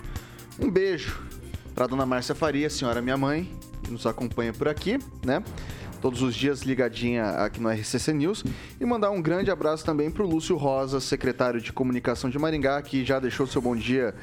[0.56, 1.20] um beijo
[1.74, 3.50] para dona Márcia Faria, senhora minha mãe,
[3.82, 5.42] que nos acompanha por aqui, né?
[6.00, 8.44] Todos os dias ligadinha aqui no RCC News.
[8.80, 12.80] E mandar um grande abraço também para o Lúcio Rosa, secretário de Comunicação de Maringá,
[12.82, 14.14] que já deixou seu bom dia.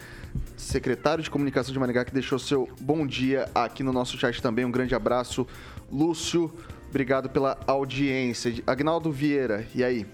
[0.55, 4.63] Secretário de Comunicação de Maringá, que deixou seu bom dia aqui no nosso chat também.
[4.63, 5.45] Um grande abraço,
[5.91, 6.49] Lúcio.
[6.89, 8.53] Obrigado pela audiência.
[8.65, 10.05] Agnaldo Vieira, e aí?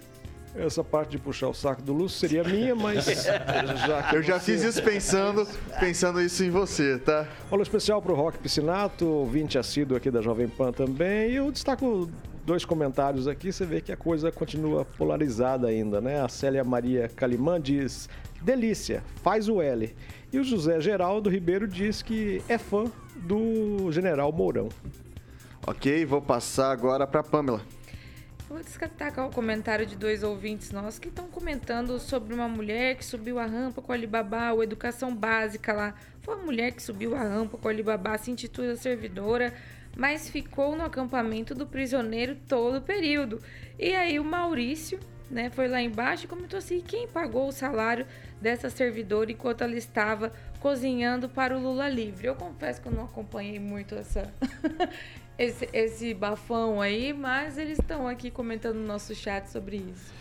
[0.56, 3.06] Essa parte de puxar o saco do Lúcio seria minha, mas
[3.88, 5.48] já eu já fiz isso pensando,
[5.80, 7.28] pensando isso em você, tá?
[7.50, 11.32] Olha, especial para o Rock Piscinato, ouvinte assíduo aqui da Jovem Pan também.
[11.32, 12.08] E eu destaco
[12.46, 16.22] dois comentários aqui, você vê que a coisa continua polarizada ainda, né?
[16.22, 18.08] A Célia Maria Calimã diz:
[18.40, 19.96] delícia, faz o L.
[20.32, 24.70] E o José Geraldo Ribeiro diz que é fã do General Mourão.
[25.66, 27.62] Ok, vou passar agora para Pamela.
[28.50, 33.06] Vou destacar o comentário de dois ouvintes nossos que estão comentando sobre uma mulher que
[33.06, 35.96] subiu a rampa com a Alibaba, o Educação Básica lá.
[36.22, 39.54] Foi uma mulher que subiu a rampa com a Alibaba, se intitula servidora,
[39.96, 43.42] mas ficou no acampamento do prisioneiro todo o período.
[43.80, 45.00] E aí o Maurício,
[45.32, 48.06] né, foi lá embaixo e comentou assim: quem pagou o salário
[48.42, 52.28] dessa servidora enquanto ela estava cozinhando para o Lula livre?
[52.28, 54.30] Eu confesso que eu não acompanhei muito essa
[55.38, 60.14] esse, esse bafão aí, mas eles estão aqui comentando no nosso chat sobre isso.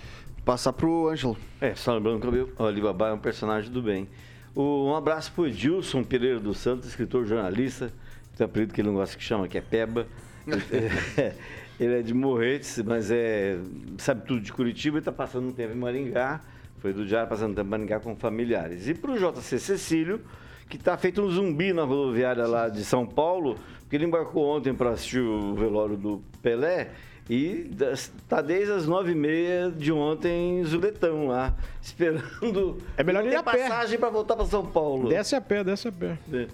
[0.45, 1.37] Passar pro Ângelo.
[1.61, 4.09] É, só lembrando que o Alibaba é um personagem do bem.
[4.55, 7.93] O, um abraço pro Edilson Pereira dos Santos, escritor jornalista,
[8.37, 10.07] tem um apelido que ele não gosta que chama, que é Peba.
[11.79, 13.59] ele é de Morretes, mas é,
[13.99, 16.41] sabe tudo de Curitiba e está passando um tempo em Maringá.
[16.79, 18.89] Foi do Diário passando um tempo em Maringá com familiares.
[18.89, 20.21] E para o JC Cecílio,
[20.69, 24.75] que está feito um zumbi na rodoviária lá de São Paulo, porque ele embarcou ontem
[24.75, 26.91] para assistir o velório do Pelé
[27.29, 33.25] e está desde as nove e meia de ontem em Zuletão lá, esperando é melhor
[33.25, 35.09] ir a passagem para voltar para São Paulo.
[35.09, 36.19] Desce a pé, desce a pé.
[36.33, 36.47] É.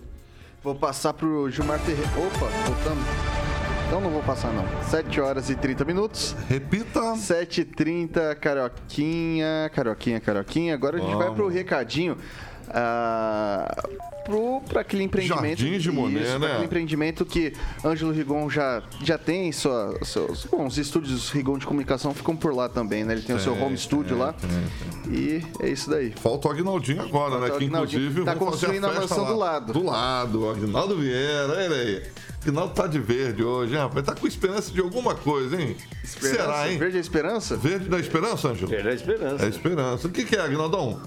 [0.62, 2.10] Vou passar para o Gilmar Ferreira.
[2.10, 3.38] Opa, voltamos.
[3.88, 4.66] Então não vou passar não.
[4.82, 6.36] 7 horas e 30 minutos.
[6.46, 7.16] Repita.
[7.16, 10.74] 7 e 30 Carioquinha, Carioquinha, Carioquinha.
[10.74, 11.24] Agora a gente Vamos.
[11.24, 12.18] vai pro recadinho.
[12.70, 13.88] Ah,
[14.68, 15.60] para aquele empreendimento.
[15.60, 16.46] Jardim de Monet, Isso, pra né?
[16.46, 17.52] Aquele empreendimento que
[17.84, 20.44] Ângelo Rigon já, já tem sua, seus.
[20.44, 23.14] Bom, os estúdios Rigon de comunicação ficam por lá também, né?
[23.14, 24.34] Ele tem, o seu Tem, home studio tem, lá.
[25.10, 26.12] E é isso daí.
[26.12, 27.54] Falta o Agnaldinho agora, Falta né?
[27.54, 28.02] o Que Agnaldinho.
[28.02, 29.30] inclusive Tá construindo a festa mansão lá.
[29.30, 29.72] do lado.
[29.72, 32.02] Do lado, o Agnaldo Vieira, olha ele aí.
[32.42, 34.04] Agnaldo tá de verde hoje, hein, rapaz?
[34.06, 35.76] Tá com esperança de alguma coisa, hein?
[36.04, 36.36] Esperança?
[36.36, 36.78] Será, hein?
[36.78, 37.56] Verde é esperança?
[37.56, 38.68] Verde da esperança, Ângelo?
[38.68, 39.44] Verde da esperança.
[39.44, 40.06] É esperança.
[40.06, 41.00] O que, que é, Agnaldão?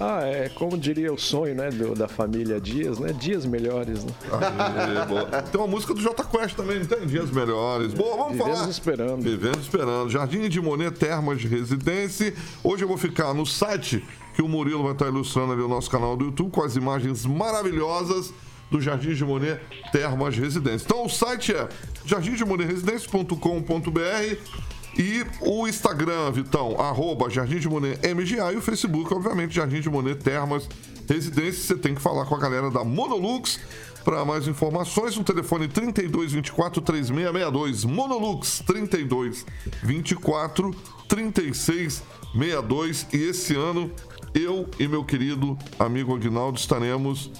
[0.00, 3.12] Ah, é como diria o sonho, né, do- da família Dias, né?
[3.12, 4.12] Dias melhores, né?
[4.32, 5.26] Aê, boa.
[5.42, 7.06] Tem uma música do Jota Quest também, não tem?
[7.06, 7.92] Dias melhores.
[7.92, 8.70] Boa, vamos Vivemos falar.
[8.70, 9.22] esperando.
[9.22, 10.10] Vivendo esperando.
[10.10, 12.34] Jardim de Monet Termas de Residência.
[12.64, 14.02] Hoje eu vou ficar no site
[14.34, 17.26] que o Murilo vai estar ilustrando ali no nosso canal do YouTube com as imagens
[17.26, 18.32] maravilhosas
[18.70, 19.60] do Jardim de Monet
[19.92, 20.86] Termas de Residência.
[20.86, 21.68] Então o site é
[22.06, 29.80] jardimdemonetresidencia.com.br e o Instagram, Vitão, arroba Jardim de Monet MGA e o Facebook, obviamente, Jardim
[29.80, 30.68] de Monet Termas
[31.08, 31.62] Residência.
[31.62, 33.58] Você tem que falar com a galera da Monolux
[34.04, 35.16] para mais informações.
[35.16, 37.84] No telefone 32 24 3662.
[37.84, 39.46] Monolux 32
[39.82, 40.70] 24
[41.08, 42.02] 36
[42.32, 43.06] 62.
[43.12, 43.90] E esse ano
[44.34, 47.30] eu e meu querido amigo Aguinaldo estaremos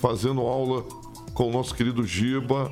[0.00, 0.82] fazendo aula
[1.32, 2.70] com o nosso querido Giba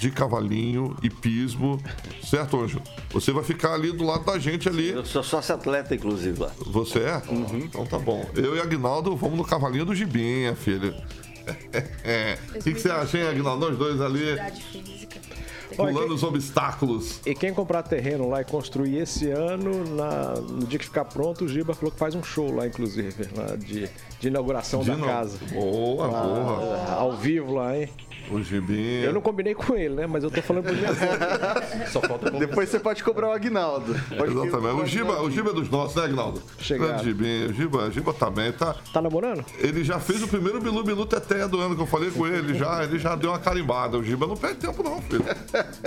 [0.00, 1.78] de cavalinho e pismo,
[2.24, 2.80] certo, Anjo?
[3.10, 4.88] Você vai ficar ali do lado da gente ali.
[4.88, 6.50] Eu sou sócio atleta, inclusive, lá.
[6.66, 7.20] Você é?
[7.54, 8.24] Então tá bom.
[8.34, 10.94] Eu e Agnaldo vamos no cavalinho do Gibinha, filho.
[12.04, 12.38] É.
[12.54, 13.68] O que, que você acha, hein, Agnaldo?
[13.70, 14.36] Nós dois ali
[14.70, 15.18] física.
[15.74, 17.20] pulando os obstáculos.
[17.26, 21.44] E quem comprar terreno lá e construir esse ano, na- no dia que ficar pronto,
[21.44, 23.88] o Giba falou que faz um show lá, inclusive, lá de,
[24.20, 25.10] de inauguração De da novo.
[25.10, 25.38] casa.
[25.52, 26.84] Boa, boa.
[26.88, 27.88] Ah, Ao vivo lá, hein?
[28.30, 29.06] O Gibinha.
[29.06, 30.06] Eu não combinei com ele, né?
[30.06, 31.86] Mas eu tô falando por minha conta.
[31.90, 33.94] Só falta Depois você pode cobrar o Agnaldo.
[34.16, 34.80] Pode Exatamente.
[34.82, 36.42] O Giba, o Giba é dos nossos, né, Agnaldo?
[36.58, 37.48] Gibinha.
[37.48, 38.76] O Giba, o Giba tá bem, tá?
[38.92, 39.44] Tá namorando?
[39.58, 42.54] Ele já fez o primeiro Bilu Bilu Teté do ano que eu falei com ele.
[42.54, 43.98] Já, ele já deu uma carimbada.
[43.98, 45.24] O Giba não perde tempo, não, filho.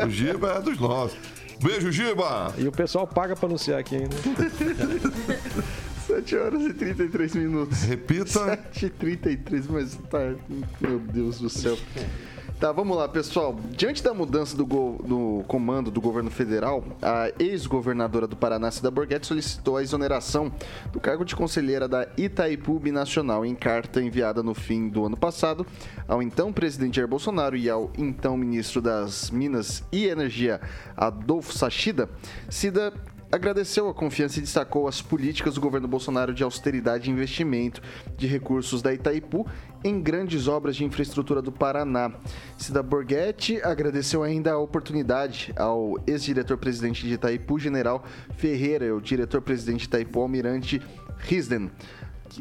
[0.05, 1.17] O Giba é dos nossos.
[1.61, 2.53] Beijo, Giba!
[2.57, 4.15] E o pessoal paga pra anunciar aqui ainda.
[6.07, 7.83] 7 horas e 33 minutos.
[7.83, 8.27] Repita.
[8.27, 10.19] 7 e 33, mas tá.
[10.79, 11.77] Meu Deus do céu.
[12.63, 13.59] Tá, vamos lá, pessoal.
[13.71, 19.27] Diante da mudança do, do comando do governo federal, a ex-governadora do Paraná, Cida Borghetti,
[19.27, 20.49] solicitou a exoneração
[20.89, 25.67] do cargo de conselheira da Itaipu Binacional em carta enviada no fim do ano passado
[26.07, 30.61] ao então presidente Jair Bolsonaro e ao então ministro das Minas e Energia,
[30.95, 32.09] Adolfo Sachida.
[32.49, 32.93] Cida
[33.29, 37.81] agradeceu a confiança e destacou as políticas do governo Bolsonaro de austeridade e investimento
[38.15, 39.47] de recursos da Itaipu
[39.83, 42.11] em grandes obras de infraestrutura do Paraná.
[42.57, 48.03] Cida Borghetti agradeceu ainda a oportunidade ao ex-diretor-presidente de Itaipu, General
[48.37, 50.81] Ferreira, e o diretor-presidente de Itaipu, Almirante
[51.17, 51.69] Risden,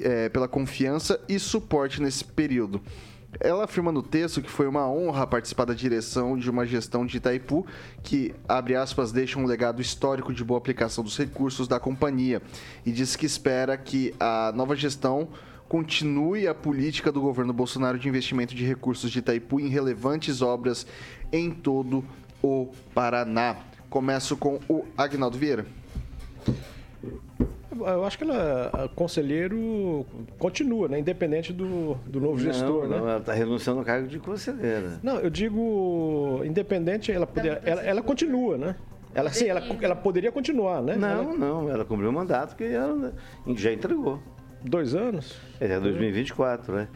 [0.01, 2.81] eh, pela confiança e suporte nesse período.
[3.41, 7.17] Ela afirma no texto que foi uma honra participar da direção de uma gestão de
[7.17, 7.67] Itaipu
[8.03, 12.43] que, abre aspas, deixa um legado histórico de boa aplicação dos recursos da companhia
[12.85, 15.29] e diz que espera que a nova gestão
[15.73, 20.87] continue a política do governo Bolsonaro de investimento de recursos de Itaipu em relevantes obras
[21.33, 22.05] em todo
[22.43, 23.57] o Paraná.
[23.89, 25.65] Começo com o Agnaldo Vieira.
[27.75, 30.05] Eu acho que ela, conselheiro,
[30.39, 30.99] continua, né?
[30.99, 32.99] Independente do, do novo gestor, não, né?
[32.99, 35.01] não, ela está renunciando ao cargo de conselheira.
[35.03, 38.77] Não, eu digo, independente, ela, poder, ela, ela continua, né?
[39.15, 40.97] Ela, sim, ela, ela poderia continuar, né?
[40.97, 43.15] Não, Ela- não, ela cumpriu o mandato que ela
[43.57, 44.21] já entregou.
[44.65, 45.35] Dois anos?
[45.61, 46.89] É 2024, né?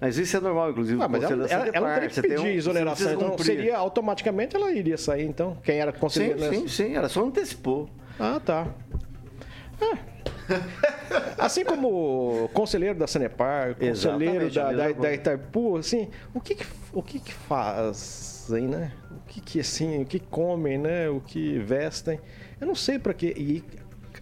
[0.00, 1.02] Mas isso é normal, inclusive.
[1.02, 4.70] Ah, mas ela, ela, ela não Sanepar, que pedir um- exoneração, então seria automaticamente ela
[4.70, 5.56] iria sair, então.
[5.64, 7.90] Quem era Sim, conselheiro nessa- sim, sim, ela só antecipou.
[8.18, 8.66] Ah, tá.
[9.80, 10.18] É.
[11.36, 15.12] Assim como conselheiro da Sanepar, conselheiro Exatamente, da, da, da.
[15.14, 18.92] Itaipu, assim, o que que, o que que fazem, né?
[19.10, 21.08] O que que, assim, o que comem, né?
[21.10, 22.18] O que vestem.
[22.60, 23.34] Eu não sei para quê.
[23.36, 23.62] E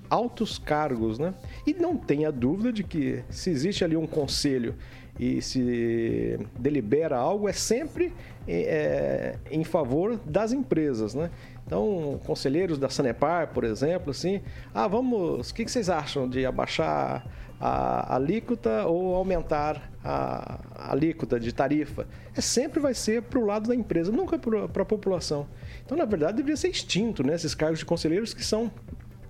[0.09, 1.35] altos cargos, né?
[1.67, 4.75] E não tenha dúvida de que se existe ali um conselho
[5.19, 8.13] e se delibera algo, é sempre
[8.47, 11.31] é, em favor das empresas, né?
[11.67, 14.41] Então, conselheiros da Sanepar, por exemplo, assim,
[14.73, 17.27] ah, vamos, o que vocês acham de abaixar
[17.59, 20.61] a alíquota ou aumentar a
[20.93, 22.07] alíquota de tarifa?
[22.37, 25.49] É sempre vai ser para o lado da empresa, nunca para a população.
[25.85, 27.35] Então, na verdade, deveria ser extinto, né?
[27.35, 28.71] Esses cargos de conselheiros que são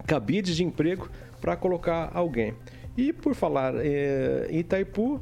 [0.06, 1.08] cabides de emprego
[1.40, 2.54] para colocar alguém.
[2.96, 5.20] E por falar eh, em Itaipu,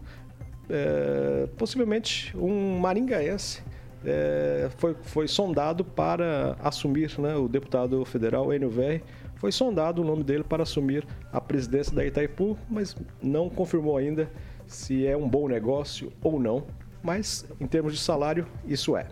[0.69, 3.63] eh, possivelmente um maringaense
[4.05, 9.03] eh, foi, foi sondado para assumir né, o deputado federal Enio Verri
[9.37, 14.31] foi sondado o nome dele para assumir a presidência da Itaipu, mas não confirmou ainda
[14.67, 16.65] se é um bom negócio ou não.
[17.03, 19.07] Mas, em termos de salário, isso é.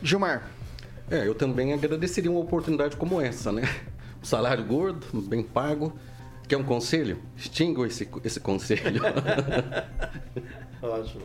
[0.00, 0.48] Gilmar.
[1.10, 3.62] É, eu também agradeceria uma oportunidade como essa, né?
[4.28, 5.90] Salário gordo, bem pago.
[6.46, 7.16] Quer um conselho?
[7.34, 9.00] Extinga esse, esse conselho.
[10.82, 11.24] Ótimo.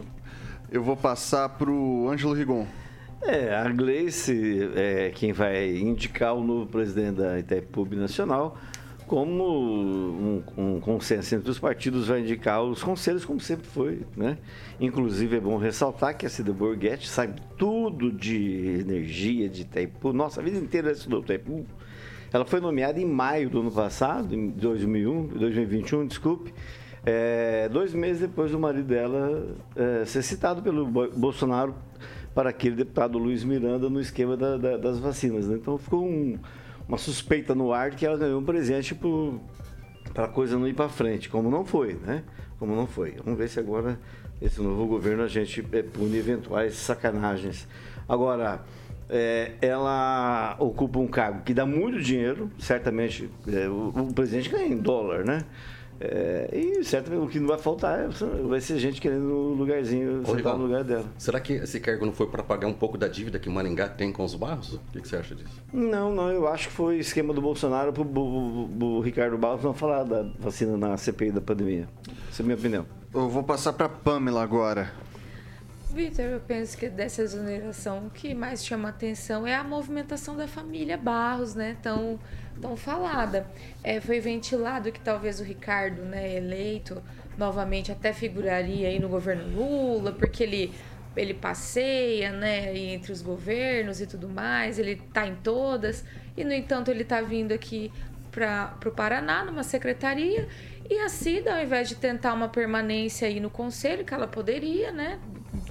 [0.71, 2.65] Eu vou passar para o Ângelo Rigon.
[3.21, 8.57] É, a Gleice é quem vai indicar o novo presidente da Itaipu Nacional,
[9.05, 14.37] como um, um, consenso entre os partidos vai indicar os conselhos, como sempre foi, né?
[14.79, 20.13] Inclusive é bom ressaltar que a Cida Borghetti sabe tudo de energia de Itaipu.
[20.13, 21.65] Nossa, a vida inteira ela estudou Itaipu.
[22.33, 26.51] Ela foi nomeada em maio do ano passado, em 2001, 2021, desculpe,
[27.05, 31.75] é, dois meses depois do marido dela é, ser citado pelo Bolsonaro
[32.33, 35.47] para aquele deputado Luiz Miranda no esquema da, da, das vacinas.
[35.47, 35.57] Né?
[35.57, 36.39] Então ficou um,
[36.87, 38.97] uma suspeita no ar que ela ganhou um presente
[40.11, 42.23] para a coisa não ir para frente, como não foi, né?
[42.57, 43.11] Como não foi.
[43.23, 43.99] Vamos ver se agora
[44.41, 47.67] esse novo governo a gente é, pune eventuais sacanagens.
[48.09, 48.63] Agora,
[49.15, 54.65] é, ela ocupa um cargo que dá muito dinheiro, certamente é, o, o presidente ganha
[54.65, 55.45] em dólar, né?
[56.01, 58.07] É, e certamente o que não vai faltar é,
[58.47, 61.05] vai ser gente querendo o lugarzinho, sentar no lugar dela.
[61.19, 64.11] Será que esse cargo não foi para pagar um pouco da dívida que Maringá tem
[64.11, 64.73] com os barros?
[64.73, 65.61] O que, que você acha disso?
[65.71, 70.03] Não, não, eu acho que foi esquema do Bolsonaro para o Ricardo Barros não falar
[70.03, 71.87] da vacina na CPI da pandemia.
[72.31, 72.85] Essa é a minha opinião.
[73.13, 75.02] Eu vou passar para Pamela agora.
[75.93, 80.47] Vitor, eu penso que dessa exoneração o que mais chama atenção é a movimentação da
[80.47, 81.77] família Barros, né?
[81.83, 82.19] Tão,
[82.59, 83.45] tão falada.
[83.83, 86.99] É, foi ventilado que talvez o Ricardo, né, eleito
[87.37, 90.73] novamente, até figuraria aí no governo Lula, porque ele
[91.15, 96.03] ele passeia, né, entre os governos e tudo mais, ele tá em todas,
[96.35, 97.91] e no entanto ele tá vindo aqui
[98.31, 100.47] para o Paraná, numa secretaria,
[100.89, 104.91] e a Cida, ao invés de tentar uma permanência aí no conselho, que ela poderia,
[104.91, 105.19] né,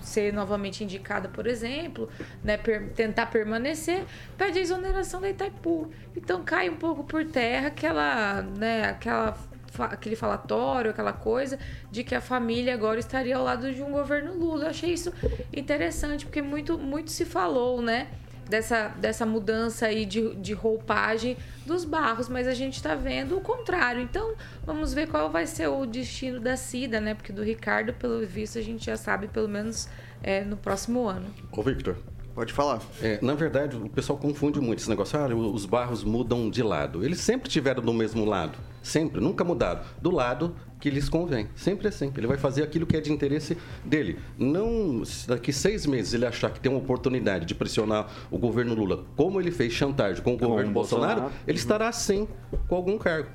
[0.02, 2.08] ser novamente indicada, por exemplo,
[2.42, 4.04] né, per, tentar permanecer,
[4.36, 5.90] pede a exoneração da Itaipu.
[6.16, 9.36] Então cai um pouco por terra aquela, né, aquela
[9.78, 11.58] aquele falatório, aquela coisa
[11.90, 14.64] de que a família agora estaria ao lado de um governo Lula.
[14.64, 15.12] Eu achei isso
[15.52, 18.08] interessante, porque muito, muito se falou, né?
[18.52, 23.40] Dessa, dessa mudança aí de, de roupagem dos barros, mas a gente está vendo o
[23.40, 24.02] contrário.
[24.02, 27.14] Então, vamos ver qual vai ser o destino da Cida, né?
[27.14, 29.88] Porque do Ricardo, pelo visto, a gente já sabe, pelo menos
[30.22, 31.34] é, no próximo ano.
[31.50, 31.96] Ô, Victor.
[32.34, 32.80] Pode falar.
[33.02, 35.18] É, na verdade, o pessoal confunde muito esse negócio.
[35.18, 37.04] Ah, os barros mudam de lado.
[37.04, 38.58] Eles sempre tiveram do mesmo lado.
[38.82, 39.82] Sempre, nunca mudaram.
[40.00, 41.48] Do lado que lhes convém.
[41.54, 42.10] Sempre assim.
[42.16, 44.18] Ele vai fazer aquilo que é de interesse dele.
[44.38, 48.74] Não, se daqui seis meses ele achar que tem uma oportunidade de pressionar o governo
[48.74, 52.26] Lula, como ele fez chantagem com o com governo Bolsonaro, Bolsonaro, ele estará sim
[52.66, 53.28] com algum cargo.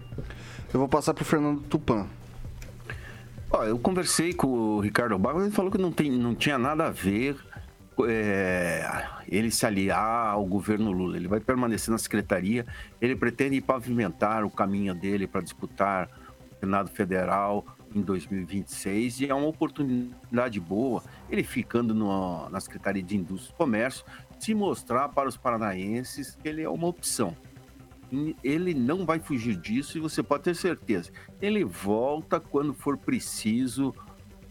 [0.74, 2.08] Eu vou passar para o Fernando Tupan.
[3.50, 6.88] Ó, eu conversei com o Ricardo Barros, ele falou que não, tem, não tinha nada
[6.88, 7.38] a ver
[8.06, 11.18] é, ele se aliar ao governo Lula.
[11.18, 12.66] Ele vai permanecer na secretaria,
[13.02, 16.10] ele pretende pavimentar o caminho dele para disputar
[16.52, 23.02] o Senado Federal em 2026 e é uma oportunidade boa ele ficando no, na Secretaria
[23.02, 24.06] de Indústria e Comércio
[24.39, 27.36] se mostrar para os paranaenses que ele é uma opção.
[28.43, 31.12] Ele não vai fugir disso e você pode ter certeza.
[31.41, 33.93] Ele volta quando for preciso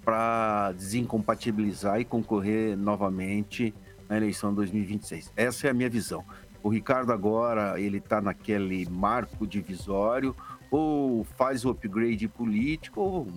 [0.06, 3.74] para desincompatibilizar e concorrer novamente
[4.08, 5.32] na eleição de 2026.
[5.34, 6.24] Essa é a minha visão.
[6.62, 10.34] O Ricardo agora ele está naquele marco divisório,
[10.70, 13.28] ou faz o upgrade político, ou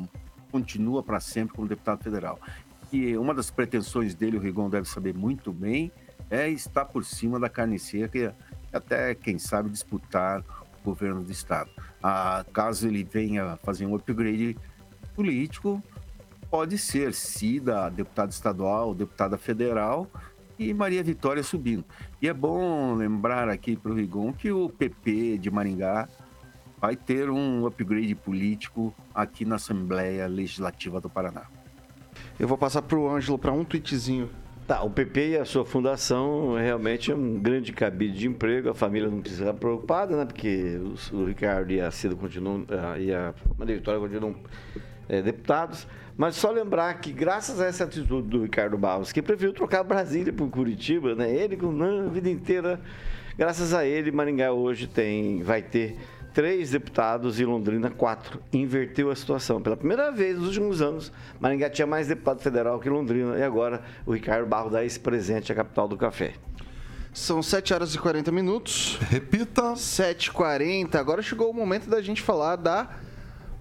[0.51, 2.39] continua para sempre como deputado federal.
[2.93, 5.91] E uma das pretensões dele, o Rigon deve saber muito bem,
[6.29, 8.31] é estar por cima da carne seca e
[8.71, 10.41] até, quem sabe, disputar
[10.81, 11.71] o governo do Estado.
[12.01, 14.55] Ah, caso ele venha fazer um upgrade
[15.15, 15.83] político,
[16.49, 20.07] pode ser Cida, deputada estadual, deputada federal
[20.57, 21.85] e Maria Vitória subindo.
[22.21, 26.07] E é bom lembrar aqui para o Rigon que o PP de Maringá
[26.79, 31.43] vai ter um upgrade político aqui na Assembleia Legislativa do Paraná.
[32.39, 34.29] Eu vou passar para o Ângelo para um tweetzinho.
[34.67, 38.75] Tá, o PP e a sua fundação realmente é um grande cabide de emprego, a
[38.75, 40.25] família não precisa ficar preocupada, né?
[40.25, 40.79] Porque
[41.11, 42.65] o Ricardo e a Cida continuam,
[42.99, 44.35] e a Maria Vitória continuam
[45.09, 45.87] é, deputados.
[46.15, 50.31] Mas só lembrar que, graças a essa atitude do Ricardo Barros, que preferiu trocar Brasília
[50.31, 51.33] por Curitiba, né?
[51.33, 52.79] Ele, com a vida inteira,
[53.37, 55.97] graças a ele, Maringá hoje tem, vai ter
[56.33, 58.41] três deputados e Londrina quatro.
[58.51, 59.61] Inverteu a situação.
[59.61, 63.81] Pela primeira vez nos últimos anos, Maringá tinha mais deputado federal que Londrina e agora
[64.05, 66.33] o Ricardo Barros dá esse presente à capital do café.
[67.13, 68.97] São 7 horas e 40 minutos.
[69.09, 69.73] Repita.
[69.73, 70.95] 7h40.
[70.95, 72.89] Agora chegou o momento da gente falar da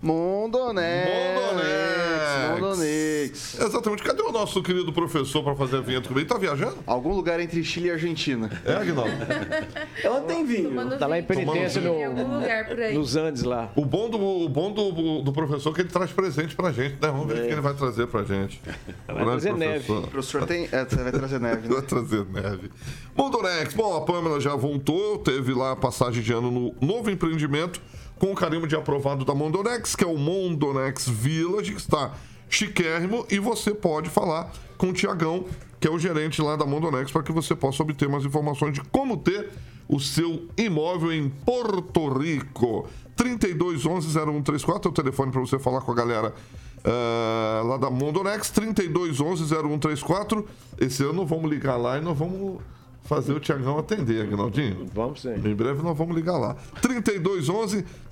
[0.01, 1.11] Mondonex.
[1.35, 2.61] Mondonex.
[2.61, 3.61] Mondonex.
[3.61, 4.03] Exatamente.
[4.03, 6.21] Cadê o nosso querido professor para fazer a vinheta comigo?
[6.21, 6.77] Ele tá viajando?
[6.87, 8.49] Algum lugar entre Chile e Argentina.
[8.65, 9.11] É, Aguinaldo?
[10.03, 10.99] Ela tem vinho.
[10.99, 12.95] Tá lá em penitência Em algum no, lugar por aí.
[12.95, 13.73] nos Andes lá.
[13.75, 16.93] O bom, do, o bom do, do professor é que ele traz presente pra gente,
[16.93, 17.09] né?
[17.09, 18.61] Vamos ver o que ele vai trazer pra gente.
[19.07, 19.93] Vai trazer neve.
[19.93, 20.69] O professor tem.
[20.71, 21.75] É, você vai trazer neve, né?
[21.75, 22.71] Vai trazer neve.
[23.17, 23.75] Mondonex.
[23.75, 27.81] Bom, a Pâmela já voltou, teve lá a passagem de ano no novo empreendimento
[28.19, 32.15] com o carimbo de aprovado da Mondonex, que é o Mondonex Village, que está
[32.49, 35.45] chiquérrimo, e você pode falar com o Tiagão,
[35.79, 38.81] que é o gerente lá da Mondonex, para que você possa obter mais informações de
[38.83, 39.51] como ter
[39.89, 42.89] o seu imóvel em Porto Rico.
[43.17, 46.35] 3211-0134 é o telefone para você falar com a galera
[46.85, 50.45] ah, lá da Mondonex, 3211-0134.
[50.79, 52.61] Esse ano vamos ligar lá e nós vamos
[53.09, 54.87] fazer o Tiagão atender, Aguinaldinho.
[54.93, 55.33] Vamos sim.
[55.33, 56.55] Em breve nós vamos ligar lá.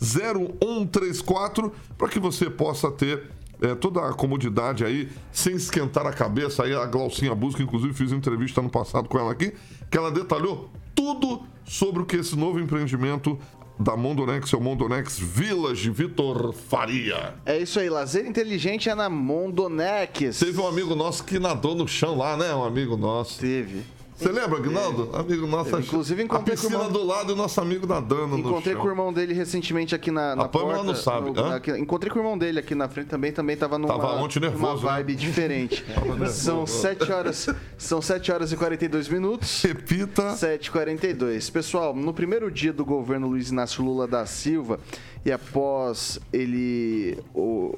[0.00, 3.24] 3211-0134 para que você possa ter
[3.60, 6.64] é, toda a comodidade aí, sem esquentar a cabeça.
[6.64, 9.52] Aí a Glaucinha Busca, inclusive, fiz entrevista ano passado com ela aqui,
[9.90, 13.38] que ela detalhou tudo sobre o que esse novo empreendimento
[13.78, 17.34] da Mondonex, é o Mondonex Village Vitor Faria.
[17.44, 20.38] É isso aí, lazer inteligente é na Mondonex.
[20.38, 22.54] Teve um amigo nosso que nadou no chão lá, né?
[22.54, 23.38] Um amigo nosso.
[23.38, 23.95] Teve.
[24.16, 25.10] Você lembra, Aguinaldo?
[25.12, 25.78] Amigo nosso.
[25.78, 28.74] Inclusive, a encontrei com o piscina irmão- do lado e o nosso amigo nadando Encontrei
[28.74, 30.82] com o irmão dele recentemente aqui na, na A porta.
[30.82, 33.76] não sabe, no- aqui- encontrei com o irmão dele aqui na frente também, também tava
[33.78, 34.90] numa, Tava ontem nervoso, né?
[34.92, 35.84] vibe diferente.
[36.06, 36.32] nervoso.
[36.32, 39.62] são 7 horas, são 7 horas e 42 minutos.
[39.62, 40.32] Repita.
[40.32, 41.50] 7h42.
[41.52, 44.80] Pessoal, no primeiro dia do governo Luiz Inácio Lula da Silva
[45.26, 47.74] e após ele, o-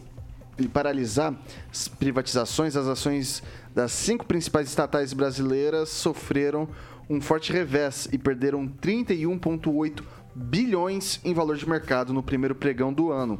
[0.56, 1.34] ele paralisar
[1.70, 3.42] as privatizações, as ações
[3.78, 6.68] das cinco principais estatais brasileiras sofreram
[7.08, 10.02] um forte revés e perderam 31,8
[10.34, 13.38] bilhões em valor de mercado no primeiro pregão do ano.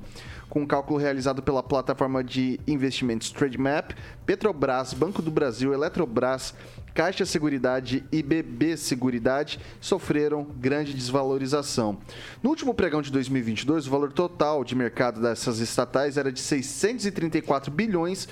[0.49, 6.55] Com um cálculo realizado pela plataforma de investimentos TradeMap, Petrobras, Banco do Brasil, Eletrobras,
[6.95, 11.99] Caixa Seguridade e BB Seguridade sofreram grande desvalorização.
[12.41, 17.73] No último pregão de 2022, o valor total de mercado dessas estatais era de 634
[17.73, 18.29] bilhões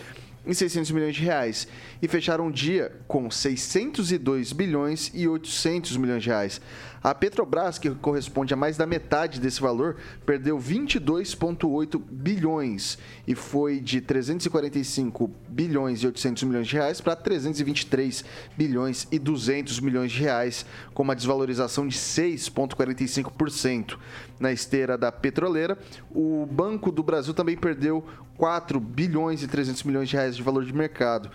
[0.46, 1.66] e 600 milhões de reais
[2.00, 6.60] e fecharam o dia com 602 bilhões e 800 milhões de reais.
[7.06, 9.94] A Petrobras, que corresponde a mais da metade desse valor,
[10.24, 18.24] perdeu 22,8 bilhões e foi de 345 bilhões e 800 milhões de reais para 323
[18.56, 23.96] bilhões e 200 milhões de reais, com uma desvalorização de 6,45%.
[24.40, 25.78] Na esteira da petroleira,
[26.10, 28.04] o Banco do Brasil também perdeu
[28.36, 31.30] 4 bilhões e 300 milhões de reais de valor de mercado,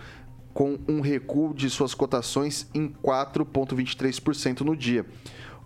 [0.54, 5.06] com um recuo de suas cotações em 4,23% no dia.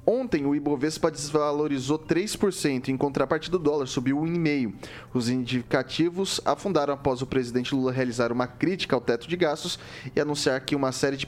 [0.08, 4.72] Ontem, o Ibovespa desvalorizou 3%, em contrapartida, o dólar subiu 1,5%.
[5.12, 9.80] Os indicativos afundaram após o presidente Lula realizar uma crítica ao teto de gastos
[10.14, 11.26] e anunciar que uma série de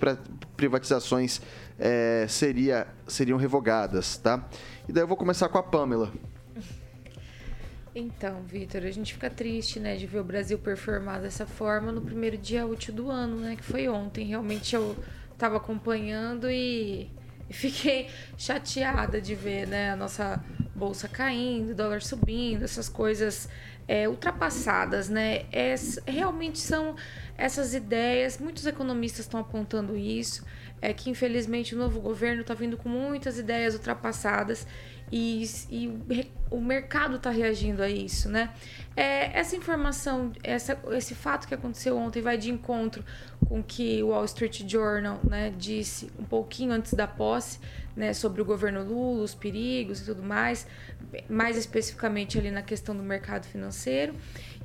[0.56, 1.40] privatizações
[1.76, 4.16] eh, seria, seriam revogadas.
[4.16, 4.48] Tá?
[4.88, 6.12] E daí eu vou começar com a Pamela.
[8.00, 12.00] Então, Vitor, a gente fica triste, né, de ver o Brasil performar dessa forma no
[12.00, 14.24] primeiro dia útil do ano, né, que foi ontem.
[14.26, 14.96] Realmente eu
[15.32, 17.10] estava acompanhando e,
[17.50, 20.40] fiquei chateada de ver, né, a nossa
[20.76, 23.48] bolsa caindo, dólar subindo, essas coisas
[23.88, 25.46] é, ultrapassadas, né?
[25.50, 26.94] Es- realmente são
[27.36, 30.44] essas ideias, muitos economistas estão apontando isso,
[30.80, 34.66] é que infelizmente o novo governo está vindo com muitas ideias ultrapassadas
[35.10, 38.50] e, e o mercado está reagindo a isso, né?
[38.96, 43.04] É, essa informação, essa, esse fato que aconteceu ontem vai de encontro
[43.48, 47.60] com o que o Wall Street Journal né, disse um pouquinho antes da posse,
[47.96, 50.66] né, sobre o governo Lula, os perigos e tudo mais,
[51.28, 54.14] mais especificamente ali na questão do mercado financeiro.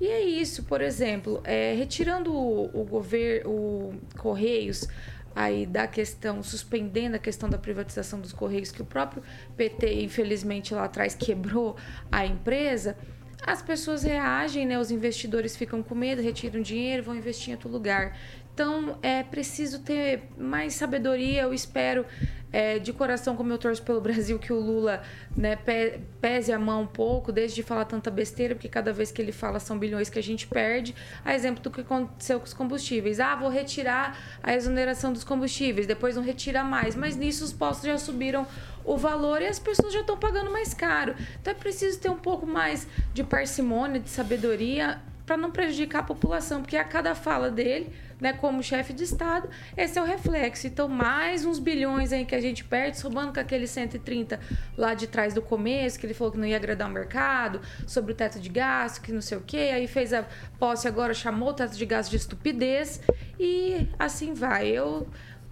[0.02, 4.88] E é isso, por exemplo, é, retirando o, o governo, o Correios
[5.36, 9.24] aí da questão, suspendendo a questão da privatização dos Correios, que o próprio
[9.58, 11.76] PT, infelizmente, lá atrás quebrou
[12.12, 12.98] a empresa,
[13.46, 14.80] as pessoas reagem, né?
[14.80, 18.18] Os investidores ficam com medo, retiram dinheiro, vão investir em outro lugar.
[18.54, 21.42] Então, é preciso ter mais sabedoria.
[21.42, 22.06] Eu espero,
[22.54, 25.02] é, de coração, como eu torço pelo Brasil, que o Lula
[25.36, 29.12] né, pe- pese a mão um pouco, deixe de falar tanta besteira, porque cada vez
[29.12, 30.96] que ele fala são bilhões que a gente perde.
[31.26, 33.20] A exemplo do que aconteceu com os combustíveis.
[33.20, 36.96] Ah, vou retirar a exoneração dos combustíveis, depois não retira mais.
[36.96, 38.46] Mas nisso os postos já subiram
[38.86, 41.16] o valor e as pessoas já estão pagando mais caro.
[41.42, 46.04] Então é preciso ter um pouco mais de parcimônia, de sabedoria para não prejudicar a
[46.04, 50.68] população, porque a cada fala dele, né, como chefe de Estado, esse é o reflexo.
[50.68, 54.40] Então, mais uns bilhões aí que a gente perde, somando com aquele 130
[54.78, 58.12] lá de trás do começo, que ele falou que não ia agradar o mercado, sobre
[58.12, 60.26] o teto de gasto, que não sei o quê, aí fez a
[60.60, 63.02] posse agora, chamou o teto de gasto de estupidez,
[63.40, 64.68] e assim vai.
[64.68, 65.08] Eu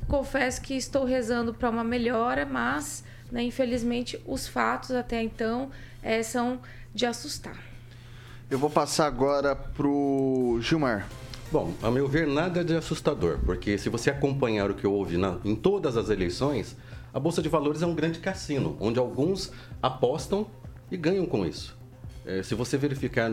[0.07, 5.71] confesso que estou rezando para uma melhora, mas, né, infelizmente, os fatos até então
[6.03, 6.59] é, são
[6.93, 7.70] de assustar.
[8.51, 11.07] Eu vou passar agora pro Gilmar.
[11.49, 15.37] Bom, a meu ver, nada de assustador, porque se você acompanhar o que houve na,
[15.45, 16.75] em todas as eleições,
[17.13, 20.45] a Bolsa de Valores é um grande cassino, onde alguns apostam
[20.91, 21.77] e ganham com isso.
[22.25, 23.31] É, se você verificar,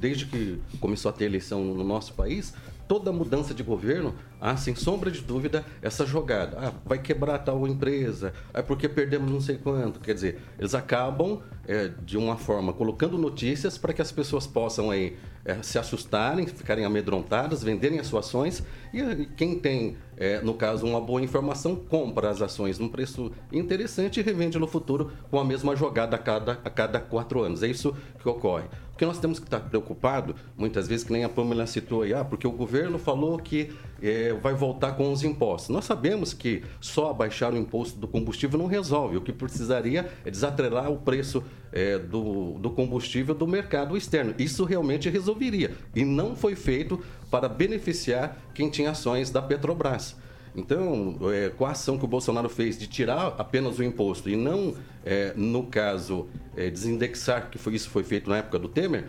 [0.00, 2.52] desde que começou a ter eleição no nosso país,
[2.90, 6.58] toda mudança de governo, há sem sombra de dúvida essa jogada.
[6.58, 10.00] Ah, vai quebrar tal empresa, é porque perdemos não sei quanto.
[10.00, 14.90] Quer dizer, eles acabam é, de uma forma colocando notícias para que as pessoas possam
[14.90, 18.62] aí é, se assustarem, ficarem amedrontadas, venderem as suas ações
[18.92, 24.18] e quem tem, é, no caso, uma boa informação, compra as ações num preço interessante
[24.18, 27.62] e revende no futuro com a mesma jogada a cada, a cada quatro anos.
[27.62, 28.64] É isso que ocorre.
[29.00, 32.22] Porque nós temos que estar preocupado, muitas vezes, que nem a Pamela citou aí, ah,
[32.22, 33.70] porque o governo falou que
[34.02, 35.70] é, vai voltar com os impostos.
[35.70, 39.16] Nós sabemos que só abaixar o imposto do combustível não resolve.
[39.16, 41.42] O que precisaria é desatrelar o preço
[41.72, 44.34] é, do, do combustível do mercado externo.
[44.38, 45.74] Isso realmente resolveria.
[45.96, 50.14] E não foi feito para beneficiar quem tinha ações da Petrobras.
[50.54, 54.36] Então, é, com a ação que o Bolsonaro fez de tirar apenas o imposto e
[54.36, 54.74] não,
[55.04, 59.08] é, no caso, é, desindexar, que foi, isso foi feito na época do Temer,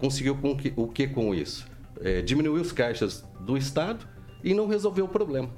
[0.00, 1.66] conseguiu com que, o que com isso?
[2.00, 4.06] É, diminuiu os caixas do Estado
[4.42, 5.48] e não resolveu o problema.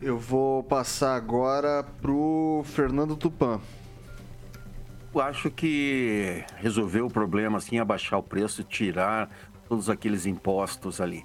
[0.00, 3.60] Eu vou passar agora para o Fernando Tupan.
[5.14, 9.30] Eu acho que resolveu o problema, assim, abaixar o preço, tirar
[9.66, 11.24] todos aqueles impostos ali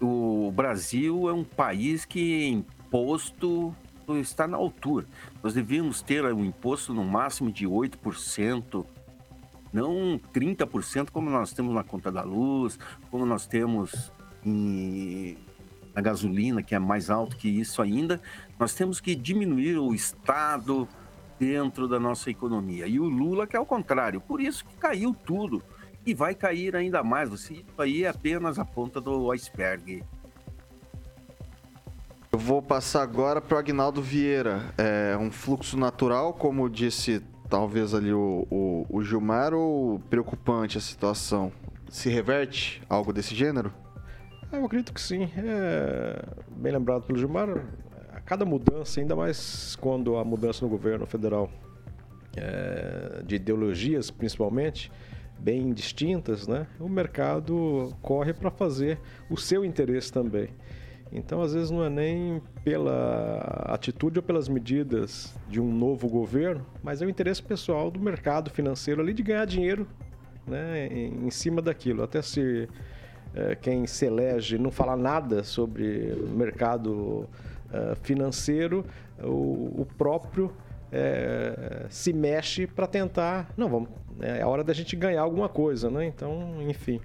[0.00, 3.74] o Brasil é um país que imposto
[4.20, 5.06] está na altura.
[5.42, 8.86] Nós devíamos ter um imposto no máximo de 8%,
[9.72, 12.78] não 30% como nós temos na conta da luz,
[13.10, 14.10] como nós temos
[14.44, 15.36] em,
[15.94, 18.20] na gasolina, que é mais alto que isso ainda.
[18.58, 20.88] Nós temos que diminuir o Estado
[21.38, 22.86] dentro da nossa economia.
[22.86, 24.20] E o Lula que é o contrário.
[24.20, 25.62] Por isso que caiu tudo
[26.08, 27.30] e vai cair ainda mais.
[27.30, 30.02] Isso aí é apenas a ponta do iceberg.
[32.32, 34.72] Eu vou passar agora para o Agnaldo Vieira.
[34.78, 40.80] É um fluxo natural, como disse talvez ali o, o, o Gilmar, ou preocupante a
[40.80, 41.52] situação?
[41.90, 43.70] Se reverte algo desse gênero?
[44.50, 45.28] Eu acredito que sim.
[45.36, 47.50] É bem lembrado pelo Gilmar.
[48.14, 51.50] A cada mudança, ainda mais quando a mudança no governo federal,
[52.34, 54.90] é, de ideologias principalmente,
[55.38, 56.66] bem distintas, né?
[56.80, 58.98] o mercado corre para fazer
[59.30, 60.48] o seu interesse também.
[61.10, 66.66] Então, às vezes, não é nem pela atitude ou pelas medidas de um novo governo,
[66.82, 69.86] mas é o interesse pessoal do mercado financeiro ali de ganhar dinheiro
[70.46, 72.02] né, em cima daquilo.
[72.02, 72.68] Até se
[73.34, 77.26] é, quem se elege não falar nada sobre mercado
[77.72, 78.84] é, financeiro,
[79.22, 80.52] o, o próprio
[80.92, 83.52] é, se mexe para tentar.
[83.56, 83.88] Não, vamos.
[84.20, 86.06] É a hora da gente ganhar alguma coisa, né?
[86.06, 87.00] Então, enfim.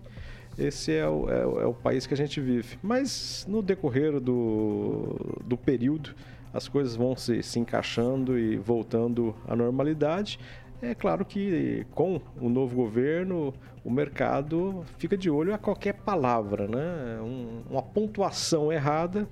[0.58, 2.78] Esse é o, é, o, é o país que a gente vive.
[2.82, 6.14] Mas no decorrer do, do período,
[6.54, 10.40] as coisas vão se, se encaixando e voltando à normalidade.
[10.82, 13.54] É claro que com o novo governo,
[13.84, 17.22] o mercado fica de olho a qualquer palavra, né?
[17.22, 19.28] Um, uma pontuação errada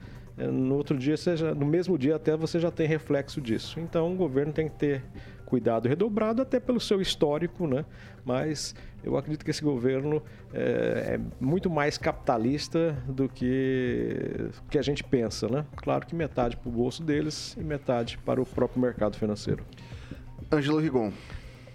[0.48, 3.80] no outro dia, seja, no mesmo dia até você já tem reflexo disso.
[3.80, 5.04] Então o governo tem que ter
[5.46, 7.84] cuidado redobrado até pelo seu histórico, né?
[8.24, 8.74] Mas
[9.04, 10.24] eu acredito que esse governo
[10.54, 15.66] é, é muito mais capitalista do que que a gente pensa, né?
[15.76, 19.66] Claro que metade para o bolso deles e metade para o próprio mercado financeiro.
[20.52, 21.12] Ângelo Rigon.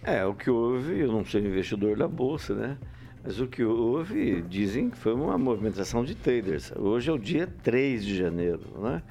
[0.03, 2.79] É, o que houve, eu não sou investidor da bolsa, né?
[3.27, 6.73] Mas o que houve, dizem que foi uma movimentação de traders.
[6.77, 9.03] Hoje é o dia 3 de janeiro, né?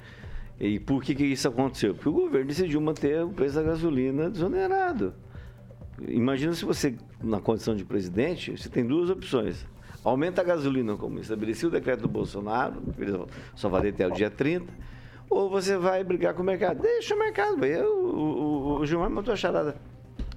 [0.58, 1.94] E por que, que isso aconteceu?
[1.94, 5.12] Porque o governo decidiu manter o preço da gasolina desonerado.
[6.08, 9.66] Imagina se você, na condição de presidente, você tem duas opções.
[10.02, 12.82] Aumenta a gasolina, como estabelecia o decreto do Bolsonaro,
[13.54, 14.64] só vai até o dia 30,
[15.28, 16.80] ou você vai brigar com o mercado.
[16.80, 19.76] Deixa o mercado, o, o, o Gilmar matou a charada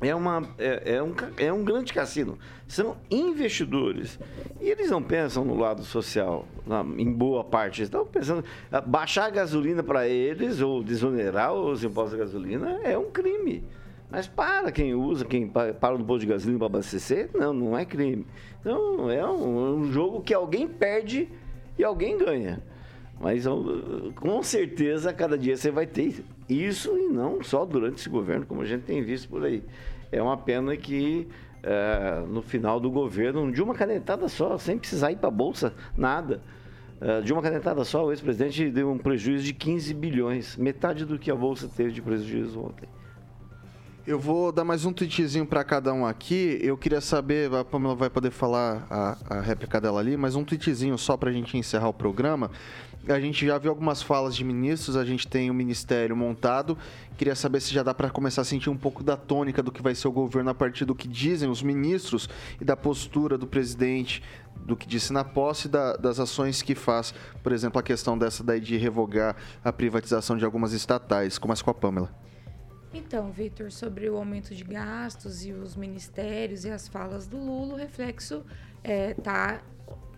[0.01, 2.37] é, uma, é, é, um, é um grande cassino.
[2.67, 4.19] São investidores.
[4.61, 7.81] E eles não pensam no lado social, na, em boa parte.
[7.81, 8.43] Eles estão pensando.
[8.85, 13.63] Baixar a gasolina para eles, ou desonerar os impostos da gasolina, é um crime.
[14.11, 17.77] Mas para quem usa, quem pa- para no posto de gasolina para abastecer, não, não
[17.77, 18.25] é crime.
[18.59, 21.29] Então é um, um jogo que alguém perde
[21.77, 22.61] e alguém ganha.
[23.19, 23.45] Mas
[24.15, 28.61] com certeza cada dia você vai ter isso e não só durante esse governo, como
[28.61, 29.61] a gente tem visto por aí.
[30.11, 31.27] É uma pena que
[31.61, 35.73] eh, no final do governo, de uma canetada só, sem precisar ir para a bolsa,
[35.97, 36.41] nada.
[37.01, 41.19] eh, de uma canetada só, o ex-presidente deu um prejuízo de 15 bilhões, metade do
[41.19, 42.87] que a bolsa teve de prejuízo ontem.
[44.07, 46.57] Eu vou dar mais um tweetzinho para cada um aqui.
[46.63, 50.43] Eu queria saber, a Pamela vai poder falar a, a réplica dela ali, mas um
[50.43, 52.49] tweetzinho só para a gente encerrar o programa.
[53.09, 56.77] A gente já viu algumas falas de ministros, a gente tem o ministério montado.
[57.17, 59.81] Queria saber se já dá para começar a sentir um pouco da tônica do que
[59.81, 62.29] vai ser o governo a partir do que dizem os ministros
[62.61, 64.21] e da postura do presidente,
[64.55, 67.11] do que disse na posse da- das ações que faz.
[67.41, 71.39] Por exemplo, a questão dessa daí de revogar a privatização de algumas estatais.
[71.39, 72.13] Começa com a Pamela.
[72.93, 77.73] Então, Vitor, sobre o aumento de gastos e os ministérios e as falas do Lula,
[77.73, 78.43] o reflexo
[78.83, 79.15] é,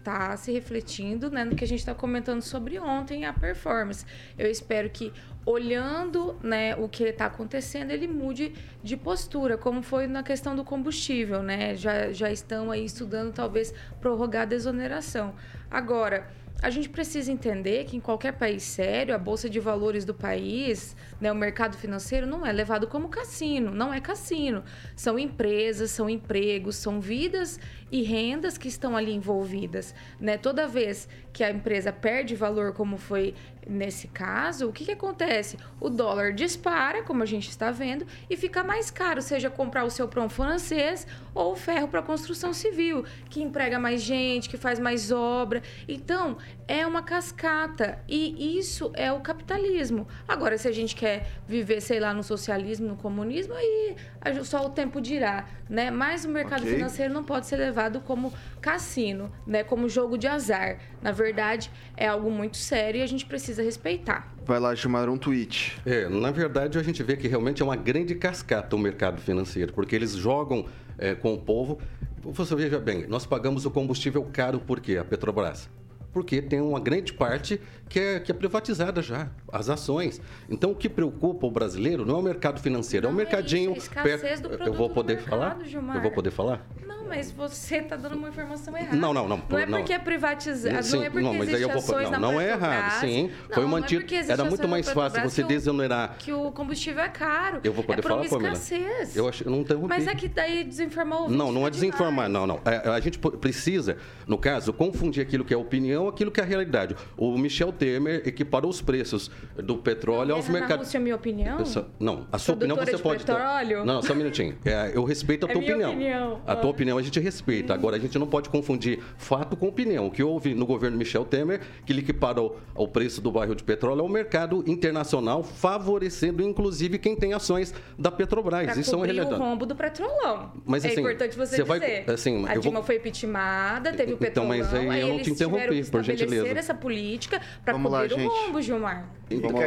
[0.04, 4.06] tá, se refletindo né, no que a gente está comentando sobre ontem, a performance.
[4.38, 5.12] Eu espero que,
[5.46, 10.64] olhando né, o que está acontecendo, ele mude de postura, como foi na questão do
[10.64, 11.42] combustível.
[11.42, 11.76] Né?
[11.76, 15.34] Já, já estão aí estudando, talvez, prorrogar a desoneração.
[15.70, 16.30] Agora,
[16.62, 20.96] a gente precisa entender que em qualquer país sério, a bolsa de valores do país,
[21.22, 24.64] né, o mercado financeiro não é levado como cassino, não é cassino.
[24.96, 27.60] São empresas, são empregos, são vidas
[27.92, 30.38] e rendas que estão ali envolvidas, né?
[30.38, 33.36] Toda vez que a empresa perde valor, como foi
[33.68, 35.58] nesse caso, o que, que acontece?
[35.80, 39.90] O dólar dispara, como a gente está vendo, e fica mais caro, seja comprar o
[39.90, 45.12] seu pão francês ou ferro para construção civil, que emprega mais gente, que faz mais
[45.12, 45.62] obra.
[45.88, 50.08] Então, é uma cascata e isso é o capitalismo.
[50.28, 51.11] Agora, se a gente quer
[51.48, 53.96] viver, sei lá, no socialismo, no comunismo, aí
[54.44, 55.90] só o tempo dirá, né?
[55.92, 56.74] Mas o mercado Ok.
[56.74, 59.64] financeiro não pode ser levado como cassino, né?
[59.64, 60.78] Como jogo de azar.
[61.02, 64.34] Na verdade, é algo muito sério e a gente precisa respeitar.
[64.46, 65.80] Vai lá, Gilmar, um tweet.
[65.86, 69.74] É, na verdade, a gente vê que realmente é uma grande cascata o mercado financeiro,
[69.74, 70.66] porque eles jogam
[70.98, 71.80] é, com o povo.
[72.24, 74.98] Você veja bem, nós pagamos o combustível caro por quê?
[74.98, 75.70] A Petrobras.
[76.14, 80.22] Porque tem uma grande parte que é, que é privatizada já, as ações.
[80.50, 83.24] Então, o que preocupa o brasileiro não é o mercado financeiro, é o Não é
[83.24, 83.76] mercadinho.
[83.76, 85.58] isso, é a escassez do Eu vou poder mercado, falar?
[85.64, 85.96] Gilmar.
[85.98, 86.66] Eu vou poder falar?
[86.88, 88.96] Não, mas você está dando uma informação errada.
[88.96, 89.78] Não, não, não, Não é não.
[89.80, 92.12] porque é privatizado, Sim, não é porque não, mas aí existe eu vou ações não,
[92.12, 93.32] na não é errado, sim.
[93.50, 94.06] Não, Foi é mantido.
[94.30, 96.16] Era muito mais fácil você o- desonerar.
[96.20, 97.60] Que o combustível é caro.
[97.64, 98.54] Eu vou poder é falar, Pamela?
[98.54, 99.16] escassez.
[99.18, 99.90] Eu acho, eu não interrompi.
[99.90, 102.62] Mas é que daí desinformar o Não, não é desinformar, não, não.
[102.66, 106.44] É, a gente precisa, no caso, confundir aquilo que é opinião com aquilo que é
[106.44, 106.96] realidade.
[107.18, 110.86] O Michel Temer equiparou os preços do petróleo aos mercados.
[110.88, 111.58] Rússia é minha opinião?
[112.00, 113.34] Não, a sua opinião você de pode ter.
[113.34, 113.86] petróleo?
[113.86, 114.58] Não, só um minutinho.
[114.66, 115.92] É, eu respeito a É tua opinião.
[115.92, 116.42] opinião.
[116.48, 117.74] A tua opinião a gente respeita.
[117.74, 120.08] Agora, a gente não pode confundir fato com opinião.
[120.08, 123.64] O que houve no governo Michel Temer, que ele equiparou o preço do barril de
[123.64, 128.64] petróleo ao mercado internacional, favorecendo inclusive quem tem ações da Petrobras.
[128.66, 129.34] Pra Isso é uma realidade.
[129.34, 130.52] o rombo do petrolão.
[130.66, 132.10] Mas, é assim, importante você, você vai- dizer.
[132.12, 135.32] assim, a Dilma vou- foi impeachmentada, teve o Então, petrolão, mas aí eu não te
[135.32, 136.60] interrompi, por estabelecer gentileza.
[136.60, 138.32] essa política para Vamos lá, cobrir o gente.
[138.46, 139.06] rombo, Gilmar.
[139.30, 139.60] Caim matou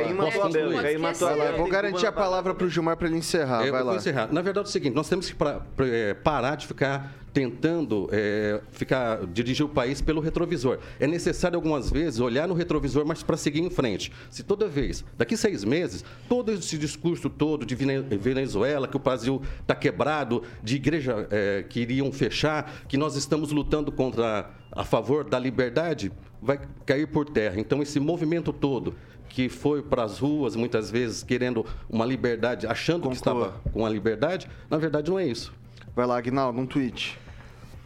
[0.83, 1.29] Caim matou.
[1.29, 1.45] Bela.
[1.45, 3.67] Eu vou garantir a palavra pro Gilmar para ele encerrar.
[3.67, 3.97] É, Vai lá.
[3.97, 4.33] encerrar.
[4.33, 8.09] Na verdade é o seguinte, nós temos que pra- pra- é, parar de ficar tentando
[8.13, 10.79] é, ficar dirigir o país pelo retrovisor.
[11.01, 14.13] É necessário algumas vezes olhar no retrovisor, mas para seguir em frente.
[14.31, 19.01] Se toda vez, daqui seis meses, todo esse discurso todo de Vene- Venezuela, que o
[19.01, 24.85] Brasil está quebrado, de igreja é, que iriam fechar, que nós estamos lutando contra a
[24.85, 27.59] favor da liberdade, vai cair por terra.
[27.59, 28.95] Então esse movimento todo
[29.29, 33.49] que foi para as ruas muitas vezes querendo uma liberdade, achando que Conclua.
[33.49, 35.53] estava com a liberdade, na verdade não é isso.
[35.97, 37.19] Vai lá, Aguinaldo, um tweet.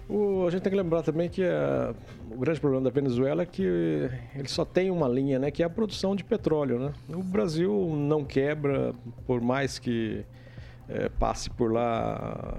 [0.08, 1.94] O- a gente tem que lembrar também que eh,
[2.30, 5.66] o grande problema da Venezuela é que ele só tem uma linha, né, que é
[5.66, 6.78] a produção de petróleo.
[6.78, 6.92] Né?
[7.10, 8.94] O Brasil não quebra,
[9.26, 10.24] por mais que
[10.88, 12.56] eh, passe por lá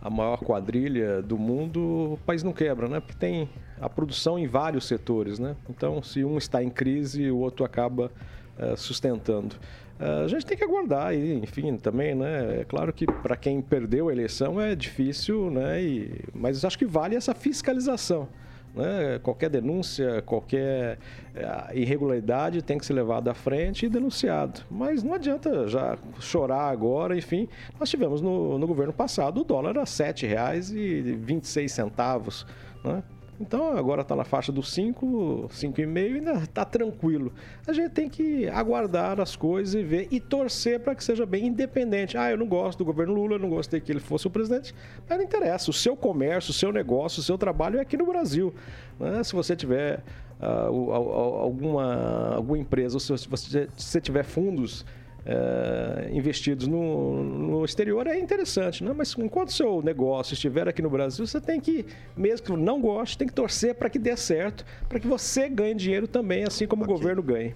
[0.00, 3.00] a maior quadrilha do mundo, o país não quebra, né?
[3.00, 3.48] porque tem
[3.80, 5.38] a produção em vários setores.
[5.40, 5.56] Né?
[5.68, 8.12] Então, se um está em crise, o outro acaba
[8.58, 9.56] eh, sustentando.
[10.02, 12.60] Eh, A gente tem que aguardar, e, enfim, também, né?
[12.60, 15.80] É claro que para quem perdeu a eleição é difícil, né?
[15.82, 18.28] E, mas acho que vale essa fiscalização.
[18.74, 19.20] Né?
[19.22, 20.98] Qualquer denúncia, qualquer
[21.34, 24.62] eh, irregularidade tem que ser levada à frente e denunciado.
[24.70, 27.46] Mas não adianta já chorar agora, enfim.
[27.78, 32.46] Nós tivemos no, no governo passado o dólar a R$ 7,26,
[32.82, 33.02] né?
[33.42, 37.32] Então agora está na faixa dos 5, 5,5 ainda está tranquilo.
[37.66, 41.48] A gente tem que aguardar as coisas e ver e torcer para que seja bem
[41.48, 42.16] independente.
[42.16, 44.72] Ah, eu não gosto do governo Lula, eu não gostei que ele fosse o presidente,
[45.08, 45.70] mas não interessa.
[45.70, 48.54] O seu comércio, o seu negócio, o seu trabalho é aqui no Brasil.
[48.98, 49.24] Né?
[49.24, 50.04] Se você tiver
[50.40, 54.86] uh, alguma, alguma empresa, ou se você tiver fundos
[55.24, 58.92] é, investidos no, no, exterior é interessante, né?
[58.96, 62.80] mas enquanto o seu negócio estiver aqui no Brasil, você tem que, mesmo que não
[62.80, 66.66] goste, tem que torcer para que dê certo, para que você ganhe dinheiro também, assim
[66.66, 66.94] como okay.
[66.94, 67.54] o governo ganhe.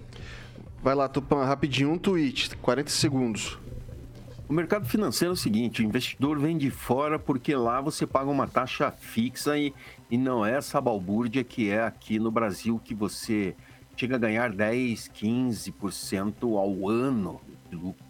[0.81, 3.59] Vai lá, Tupan, rapidinho, um tweet, 40 segundos.
[4.47, 8.29] O mercado financeiro é o seguinte: o investidor vem de fora porque lá você paga
[8.29, 9.73] uma taxa fixa e,
[10.09, 13.53] e não é essa balbúrdia que é aqui no Brasil que você
[13.97, 18.05] chega a ganhar 10, 15% ao ano de lucro.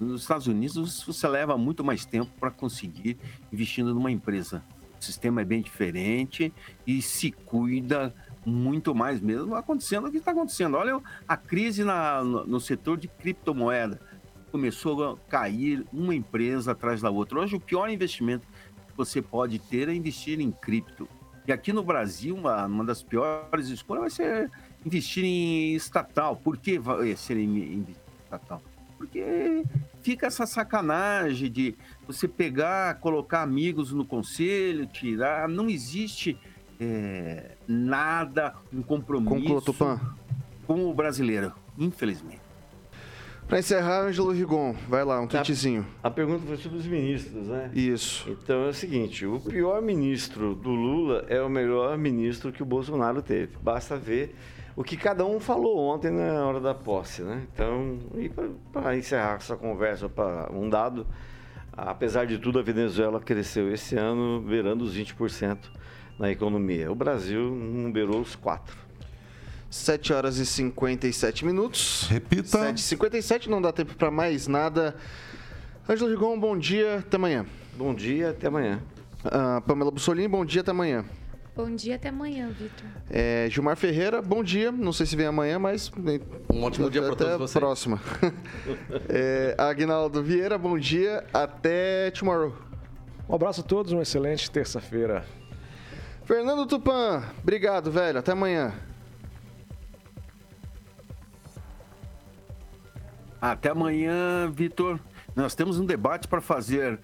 [0.00, 3.16] Nos Estados Unidos, você leva muito mais tempo para conseguir
[3.52, 4.62] investindo numa empresa.
[5.00, 6.52] O sistema é bem diferente
[6.86, 10.76] e se cuida muito mais mesmo acontecendo o que está acontecendo.
[10.76, 14.00] Olha a crise na, no, setor de criptomoeda.
[14.50, 17.40] Começou a cair uma empresa atrás da outra.
[17.40, 18.46] Hoje, o pior investimento
[18.88, 21.08] que você pode ter é investir em cripto.
[21.46, 24.50] E aqui no Brasil, uma, uma das piores escolhas vai ser
[24.84, 26.36] investir em estatal.
[26.36, 27.86] Por que vai ser em, em
[28.24, 28.62] estatal?
[29.02, 29.64] Porque
[30.00, 31.74] fica essa sacanagem de
[32.06, 35.48] você pegar, colocar amigos no conselho, tirar.
[35.48, 36.38] Não existe
[36.78, 39.74] é, nada, um compromisso
[40.68, 42.40] com o brasileiro, infelizmente.
[43.48, 45.84] Para encerrar, Ângelo Rigon, vai lá, um tweetzinho.
[46.00, 47.72] A, a pergunta foi sobre os ministros, né?
[47.74, 48.30] Isso.
[48.30, 52.66] Então é o seguinte: o pior ministro do Lula é o melhor ministro que o
[52.66, 53.56] Bolsonaro teve.
[53.60, 54.36] Basta ver
[54.74, 57.46] o que cada um falou ontem na hora da posse, né?
[57.52, 58.30] Então, e
[58.72, 61.06] para encerrar essa conversa para um dado,
[61.72, 65.58] apesar de tudo, a Venezuela cresceu esse ano, beirando os 20%
[66.18, 66.90] na economia.
[66.90, 68.76] O Brasil não beirou os 4.
[69.70, 72.06] 7 horas e 57 minutos.
[72.10, 72.58] Repita.
[72.58, 74.94] 7 e 57 não dá tempo para mais nada.
[75.88, 77.46] Ângelo Rigon, bom dia, até amanhã.
[77.76, 78.82] Bom dia, até amanhã.
[79.24, 81.04] Uh, Pamela Bussolini, bom dia, até amanhã.
[81.54, 82.86] Bom dia, até amanhã, Vitor.
[83.10, 84.72] É, Gilmar Ferreira, bom dia.
[84.72, 85.92] Não sei se vem amanhã, mas.
[86.50, 87.60] Um ótimo dia para todos vocês.
[87.60, 88.00] próxima.
[89.06, 91.22] é, Agnaldo Vieira, bom dia.
[91.30, 92.56] Até tomorrow.
[93.28, 95.26] Um abraço a todos, uma excelente terça-feira.
[96.24, 98.18] Fernando Tupan, obrigado, velho.
[98.18, 98.72] Até amanhã.
[103.38, 104.98] Até amanhã, Vitor.
[105.36, 106.98] Nós temos um debate para fazer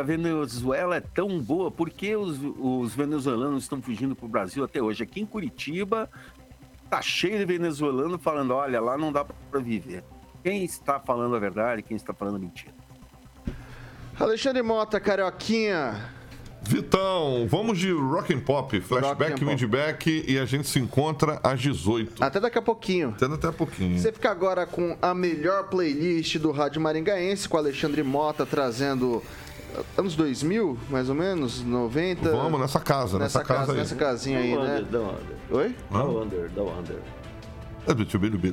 [0.00, 4.64] a Venezuela é tão boa, por que os, os venezuelanos estão fugindo para o Brasil
[4.64, 5.02] até hoje?
[5.02, 6.08] Aqui em Curitiba,
[6.88, 10.04] tá cheio de venezuelano falando: olha, lá não dá para viver.
[10.42, 12.74] Quem está falando a verdade quem está falando a mentira?
[14.18, 16.10] Alexandre Mota, Carioquinha.
[16.64, 22.22] Vitão, vamos de rock and pop, flashback, windback e a gente se encontra às 18.
[22.22, 23.08] Até daqui a pouquinho.
[23.10, 23.98] Até daqui a pouquinho.
[23.98, 29.22] Você fica agora com a melhor playlist do Rádio Maringaense, com Alexandre Mota trazendo
[29.96, 32.30] anos 2000, mais ou menos, 90.
[32.30, 33.78] Vamos nessa casa, nessa, nessa casa, casa aí.
[33.78, 34.84] Nessa casinha aí, né?
[35.50, 35.76] Oi?
[35.90, 36.98] Da Under, da Under.
[37.86, 38.06] É do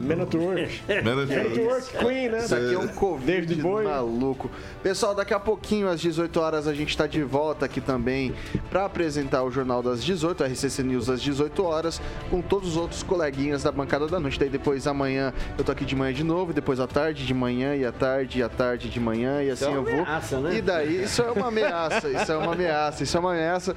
[0.07, 0.82] Man at Work.
[1.03, 2.39] Man at Work Queen, né?
[2.39, 4.49] Isso aqui é um Covid maluco.
[4.82, 8.34] Pessoal, daqui a pouquinho, às 18 horas, a gente está de volta aqui também
[8.71, 12.01] para apresentar o Jornal das 18, RCC News às 18 horas,
[12.32, 14.39] com todos os outros coleguinhas da bancada da noite.
[14.39, 17.75] Daí depois, amanhã, eu tô aqui de manhã de novo, depois à tarde, de manhã,
[17.75, 20.01] e à tarde, e à tarde, de manhã, e assim é eu vou.
[20.01, 20.55] Ameaça, né?
[20.55, 23.75] E daí, isso é uma ameaça, isso é uma ameaça, isso é uma ameaça.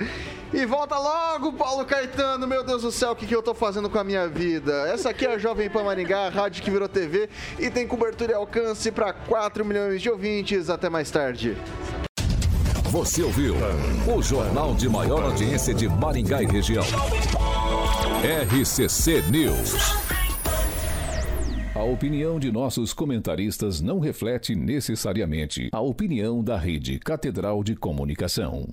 [0.52, 3.88] E volta logo, Paulo Caetano, meu Deus do céu, o que, que eu tô fazendo
[3.88, 4.86] com a minha vida?
[4.88, 7.28] Essa aqui é a Jovem Pan Maringá, rádio que virou TV
[7.58, 10.70] e tem cobertura e alcance para 4 milhões de ouvintes.
[10.70, 11.56] Até mais tarde.
[12.84, 13.56] Você ouviu
[14.06, 16.84] o jornal de maior audiência de Maringá e região.
[18.22, 19.74] RCC News.
[21.74, 28.72] A opinião de nossos comentaristas não reflete necessariamente a opinião da Rede Catedral de Comunicação.